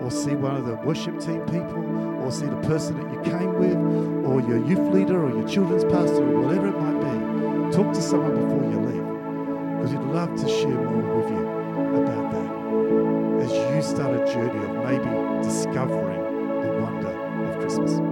or 0.00 0.10
see 0.10 0.34
one 0.34 0.56
of 0.56 0.66
the 0.66 0.74
worship 0.76 1.18
team 1.18 1.40
people, 1.46 1.84
or 2.22 2.30
see 2.30 2.46
the 2.46 2.60
person 2.68 2.96
that 2.98 3.12
you 3.12 3.20
came 3.30 3.54
with, 3.58 3.76
or 4.26 4.40
your 4.40 4.64
youth 4.64 4.94
leader, 4.94 5.24
or 5.24 5.30
your 5.30 5.48
children's 5.48 5.84
pastor, 5.84 6.22
or 6.22 6.40
whatever 6.40 6.68
it 6.68 6.78
might 6.78 7.00
be. 7.00 7.76
Talk 7.76 7.92
to 7.94 8.00
someone 8.00 8.34
before 8.34 8.62
you 8.70 8.78
leave 8.80 9.06
because 9.76 9.92
we'd 9.94 10.14
love 10.14 10.34
to 10.40 10.48
share 10.48 10.68
more 10.68 11.16
with 11.16 11.30
you 11.30 12.02
about 12.02 12.27
as 13.50 13.74
you 13.74 13.96
start 13.96 14.14
a 14.14 14.32
journey 14.32 14.58
of 14.58 14.74
maybe 14.84 15.42
discovering 15.42 16.20
the 16.62 16.82
wonder 16.82 17.08
of 17.08 17.58
Christmas. 17.60 18.07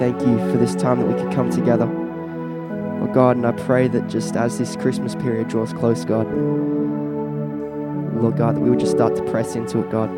Thank 0.00 0.18
you 0.22 0.38
for 0.50 0.56
this 0.56 0.74
time 0.74 0.98
that 0.98 1.06
we 1.06 1.12
could 1.12 1.30
come 1.34 1.50
together. 1.50 1.84
Oh 1.84 3.10
God, 3.12 3.36
and 3.36 3.46
I 3.46 3.52
pray 3.52 3.86
that 3.86 4.08
just 4.08 4.34
as 4.34 4.58
this 4.58 4.74
Christmas 4.74 5.14
period 5.14 5.48
draws 5.48 5.74
close, 5.74 6.06
God, 6.06 6.26
Lord 8.16 8.38
God, 8.38 8.56
that 8.56 8.60
we 8.60 8.70
would 8.70 8.80
just 8.80 8.92
start 8.92 9.14
to 9.16 9.22
press 9.24 9.56
into 9.56 9.80
it, 9.80 9.90
God, 9.90 10.08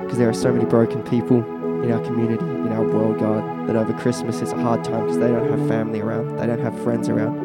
because 0.00 0.16
there 0.16 0.30
are 0.30 0.32
so 0.32 0.50
many 0.50 0.64
broken 0.64 1.02
people 1.02 1.44
in 1.84 1.92
our 1.92 2.02
community, 2.02 2.42
in 2.42 2.68
our 2.68 2.82
world, 2.82 3.18
God, 3.18 3.68
that 3.68 3.76
over 3.76 3.92
Christmas 3.92 4.40
it's 4.40 4.52
a 4.52 4.56
hard 4.58 4.84
time 4.84 5.02
because 5.02 5.18
they 5.18 5.28
don't 5.28 5.50
have 5.50 5.68
family 5.68 6.00
around, 6.00 6.38
they 6.38 6.46
don't 6.46 6.58
have 6.58 6.82
friends 6.82 7.10
around. 7.10 7.38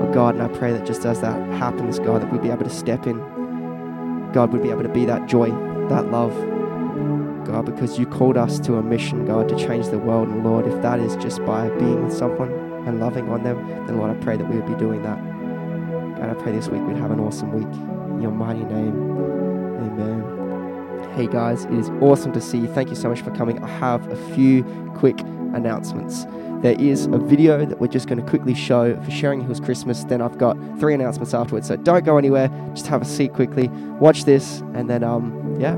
Oh 0.00 0.10
God, 0.14 0.36
and 0.36 0.42
I 0.42 0.48
pray 0.48 0.72
that 0.72 0.86
just 0.86 1.04
as 1.04 1.20
that 1.20 1.38
happens, 1.58 1.98
God, 1.98 2.22
that 2.22 2.32
we'd 2.32 2.40
be 2.40 2.48
able 2.48 2.64
to 2.64 2.70
step 2.70 3.06
in. 3.06 3.18
God, 4.32 4.50
would 4.50 4.62
be 4.62 4.70
able 4.70 4.82
to 4.82 4.88
be 4.88 5.04
that 5.04 5.28
joy, 5.28 5.50
that 5.90 6.10
love, 6.10 6.32
Because 7.62 7.98
you 7.98 8.06
called 8.06 8.36
us 8.36 8.58
to 8.60 8.76
a 8.76 8.82
mission, 8.82 9.24
God, 9.24 9.48
to 9.48 9.56
change 9.56 9.88
the 9.88 9.98
world. 9.98 10.28
And 10.28 10.44
Lord, 10.44 10.66
if 10.66 10.82
that 10.82 10.98
is 11.00 11.16
just 11.16 11.44
by 11.44 11.68
being 11.70 12.04
with 12.04 12.14
someone 12.14 12.52
and 12.86 13.00
loving 13.00 13.28
on 13.28 13.42
them, 13.42 13.66
then 13.86 13.98
Lord, 13.98 14.10
I 14.10 14.20
pray 14.22 14.36
that 14.36 14.48
we 14.48 14.56
would 14.56 14.66
be 14.66 14.74
doing 14.74 15.02
that. 15.02 15.18
God, 16.18 16.30
I 16.30 16.34
pray 16.42 16.52
this 16.52 16.68
week 16.68 16.82
we'd 16.82 16.96
have 16.96 17.10
an 17.10 17.20
awesome 17.20 17.52
week. 17.52 17.72
In 18.12 18.20
your 18.20 18.32
mighty 18.32 18.64
name, 18.64 19.10
amen. 19.80 21.12
Hey 21.14 21.26
guys, 21.26 21.64
it 21.64 21.74
is 21.74 21.90
awesome 22.00 22.32
to 22.32 22.40
see 22.40 22.58
you. 22.58 22.66
Thank 22.68 22.88
you 22.88 22.96
so 22.96 23.08
much 23.08 23.20
for 23.20 23.30
coming. 23.32 23.62
I 23.62 23.68
have 23.68 24.06
a 24.10 24.34
few 24.34 24.64
quick 24.96 25.20
announcements. 25.54 26.24
There 26.62 26.80
is 26.80 27.06
a 27.06 27.18
video 27.18 27.66
that 27.66 27.80
we're 27.80 27.88
just 27.88 28.06
going 28.06 28.24
to 28.24 28.30
quickly 28.30 28.54
show 28.54 28.94
for 29.02 29.10
Sharing 29.10 29.40
Hills 29.40 29.58
Christmas. 29.58 30.04
Then 30.04 30.22
I've 30.22 30.38
got 30.38 30.56
three 30.78 30.94
announcements 30.94 31.34
afterwards. 31.34 31.66
So 31.66 31.76
don't 31.76 32.04
go 32.04 32.18
anywhere. 32.18 32.48
Just 32.72 32.86
have 32.86 33.02
a 33.02 33.04
seat 33.04 33.32
quickly. 33.32 33.68
Watch 33.98 34.24
this, 34.24 34.60
and 34.74 34.88
then 34.88 35.02
um, 35.02 35.60
yeah, 35.60 35.76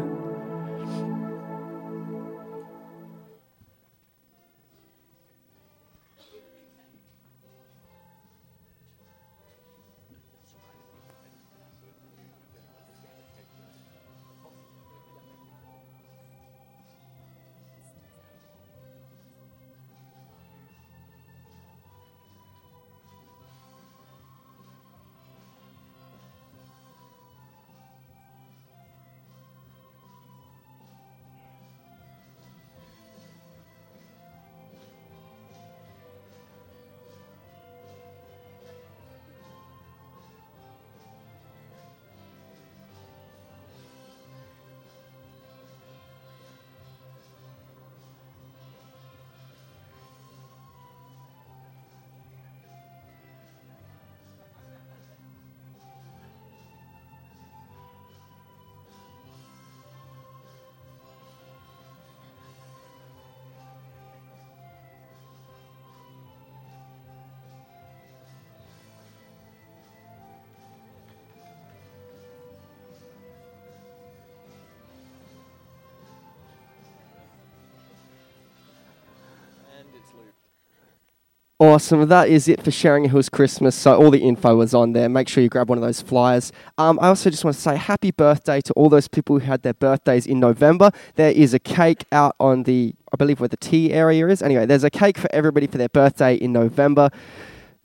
Awesome. 81.61 82.09
That 82.09 82.29
is 82.29 82.49
it 82.49 82.61
for 82.63 82.73
Sharing 82.73 83.09
Hills 83.09 83.29
Christmas. 83.29 83.77
So 83.77 83.97
all 83.97 84.11
the 84.11 84.19
info 84.19 84.61
is 84.61 84.75
on 84.75 84.93
there. 84.93 85.09
Make 85.09 85.29
sure 85.29 85.41
you 85.41 85.49
grab 85.49 85.69
one 85.69 85.79
of 85.79 85.85
those 85.85 86.01
flyers. 86.01 86.51
Um, 86.79 86.99
I 87.01 87.07
also 87.07 87.31
just 87.31 87.45
want 87.45 87.55
to 87.55 87.63
say 87.63 87.77
happy 87.77 88.11
birthday 88.11 88.61
to 88.63 88.73
all 88.73 88.89
those 88.89 89.07
people 89.07 89.39
who 89.39 89.47
had 89.47 89.63
their 89.63 89.73
birthdays 89.73 90.27
in 90.27 90.41
November. 90.41 90.91
There 91.15 91.31
is 91.31 91.55
a 91.55 91.61
cake 91.61 92.05
out 92.11 92.35
on 92.41 92.65
the, 92.65 92.95
I 93.13 93.17
believe 93.17 93.39
where 93.39 93.49
the 93.49 93.57
tea 93.57 93.93
area 93.93 94.27
is. 94.27 94.43
Anyway, 94.43 94.67
there's 94.67 94.83
a 94.83 94.91
cake 94.91 95.17
for 95.17 95.33
everybody 95.33 95.69
for 95.69 95.79
their 95.79 95.89
birthday 95.89 96.35
in 96.35 96.53
November. 96.53 97.09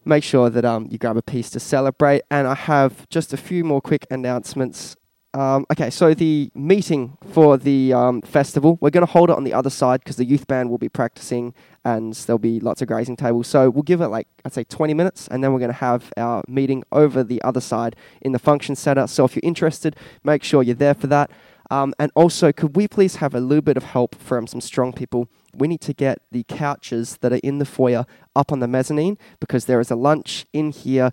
Make 0.04 0.24
sure 0.24 0.50
that 0.50 0.66
um, 0.66 0.88
you 0.90 0.98
grab 0.98 1.16
a 1.16 1.22
piece 1.22 1.52
to 1.52 1.60
celebrate. 1.60 2.24
And 2.32 2.48
I 2.48 2.56
have 2.56 3.08
just 3.10 3.34
a 3.34 3.38
few 3.38 3.64
more 3.64 3.82
quick 3.82 4.08
announcements. 4.10 4.96
Um, 5.36 5.68
okay, 5.72 5.92
so 5.92 6.16
the 6.16 6.52
meeting 6.56 7.16
for 7.32 7.56
the 7.56 7.94
um, 7.94 8.22
festival, 8.24 8.80
we're 8.82 8.90
going 8.90 9.06
to 9.06 9.12
hold 9.12 9.30
it 9.30 9.36
on 9.36 9.44
the 9.44 9.54
other 9.54 9.70
side 9.70 10.00
because 10.00 10.16
the 10.16 10.26
youth 10.26 10.48
band 10.48 10.72
will 10.72 10.80
be 10.80 10.90
practicing 10.90 11.54
and 11.86 12.14
there'll 12.14 12.40
be 12.40 12.60
lots 12.60 12.82
of 12.82 12.88
grazing 12.88 13.16
tables. 13.16 13.48
So 13.48 13.70
we'll 13.70 13.84
give 13.84 14.02
it 14.02 14.08
like, 14.08 14.28
I'd 14.44 14.54
say 14.54 14.64
20 14.64 14.96
minutes 14.96 15.28
and 15.28 15.44
then 15.44 15.54
we're 15.54 15.60
going 15.60 15.72
to 15.72 15.78
have 15.78 16.12
our 16.18 16.44
meeting 16.48 16.84
over 16.92 17.24
the 17.24 17.40
other 17.44 17.62
side 17.62 17.96
in 18.22 18.32
the 18.32 18.40
function 18.40 18.76
center. 18.76 19.06
So 19.06 19.24
if 19.24 19.36
you're 19.36 19.42
interested, 19.44 19.96
make 20.24 20.44
sure 20.44 20.64
you're 20.64 20.74
there 20.74 20.96
for 20.96 21.08
that. 21.08 21.30
Um, 21.72 21.94
and 22.00 22.12
also, 22.16 22.52
could 22.52 22.76
we 22.76 22.88
please 22.88 23.18
have 23.18 23.36
a 23.36 23.40
little 23.40 23.62
bit 23.62 23.78
of 23.78 23.84
help 23.84 24.16
from 24.16 24.48
some 24.48 24.62
strong 24.62 24.92
people? 24.92 25.30
We 25.54 25.68
need 25.68 25.82
to 25.82 25.94
get 25.94 26.22
the 26.32 26.44
couches 26.44 27.18
that 27.18 27.32
are 27.32 27.40
in 27.44 27.60
the 27.60 27.66
foyer 27.66 28.06
up 28.36 28.52
on 28.52 28.60
the 28.60 28.68
mezzanine 28.68 29.20
because 29.40 29.66
there 29.66 29.80
is 29.80 29.92
a 29.92 29.96
lunch 29.96 30.48
in 30.52 30.72
here 30.72 31.12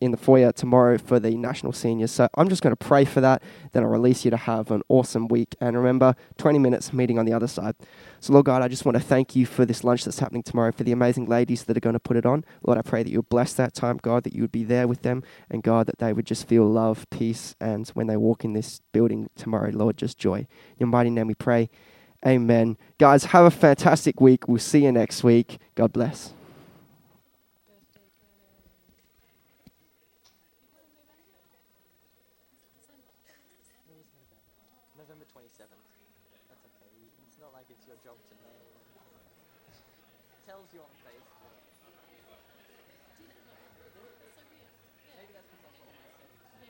in 0.00 0.10
the 0.10 0.16
foyer 0.16 0.52
tomorrow 0.52 0.98
for 0.98 1.20
the 1.20 1.30
national 1.36 1.72
seniors. 1.72 2.10
So 2.10 2.28
I'm 2.34 2.48
just 2.48 2.62
going 2.62 2.72
to 2.72 2.84
pray 2.84 3.04
for 3.04 3.20
that. 3.20 3.42
Then 3.72 3.82
I'll 3.84 3.88
release 3.88 4.24
you 4.24 4.30
to 4.30 4.36
have 4.36 4.70
an 4.70 4.82
awesome 4.88 5.28
week. 5.28 5.54
And 5.60 5.76
remember, 5.76 6.14
20 6.38 6.58
minutes 6.58 6.92
meeting 6.92 7.18
on 7.18 7.26
the 7.26 7.32
other 7.32 7.46
side. 7.46 7.76
So, 8.20 8.32
Lord 8.32 8.46
God, 8.46 8.62
I 8.62 8.68
just 8.68 8.84
want 8.84 8.96
to 8.96 9.02
thank 9.02 9.36
you 9.36 9.46
for 9.46 9.64
this 9.64 9.84
lunch 9.84 10.04
that's 10.04 10.18
happening 10.18 10.42
tomorrow, 10.42 10.72
for 10.72 10.84
the 10.84 10.92
amazing 10.92 11.26
ladies 11.26 11.64
that 11.64 11.76
are 11.76 11.80
going 11.80 11.94
to 11.94 12.00
put 12.00 12.16
it 12.16 12.26
on. 12.26 12.44
Lord, 12.62 12.78
I 12.78 12.82
pray 12.82 13.02
that 13.02 13.10
you 13.10 13.18
would 13.18 13.28
bless 13.28 13.52
that 13.54 13.74
time, 13.74 13.98
God, 14.00 14.24
that 14.24 14.34
you 14.34 14.42
would 14.42 14.52
be 14.52 14.64
there 14.64 14.88
with 14.88 15.02
them, 15.02 15.22
and 15.50 15.62
God, 15.62 15.86
that 15.86 15.98
they 15.98 16.12
would 16.12 16.26
just 16.26 16.48
feel 16.48 16.64
love, 16.64 17.06
peace, 17.10 17.54
and 17.60 17.88
when 17.90 18.06
they 18.06 18.16
walk 18.16 18.44
in 18.44 18.52
this 18.52 18.80
building 18.92 19.28
tomorrow, 19.36 19.70
Lord, 19.72 19.96
just 19.96 20.18
joy. 20.18 20.38
In 20.38 20.46
your 20.78 20.88
mighty 20.88 21.10
name 21.10 21.26
we 21.26 21.34
pray. 21.34 21.70
Amen. 22.24 22.76
Guys, 22.98 23.26
have 23.26 23.44
a 23.44 23.50
fantastic 23.50 24.20
week. 24.20 24.46
We'll 24.46 24.58
see 24.58 24.84
you 24.84 24.92
next 24.92 25.24
week. 25.24 25.58
God 25.74 25.92
bless. 25.92 26.34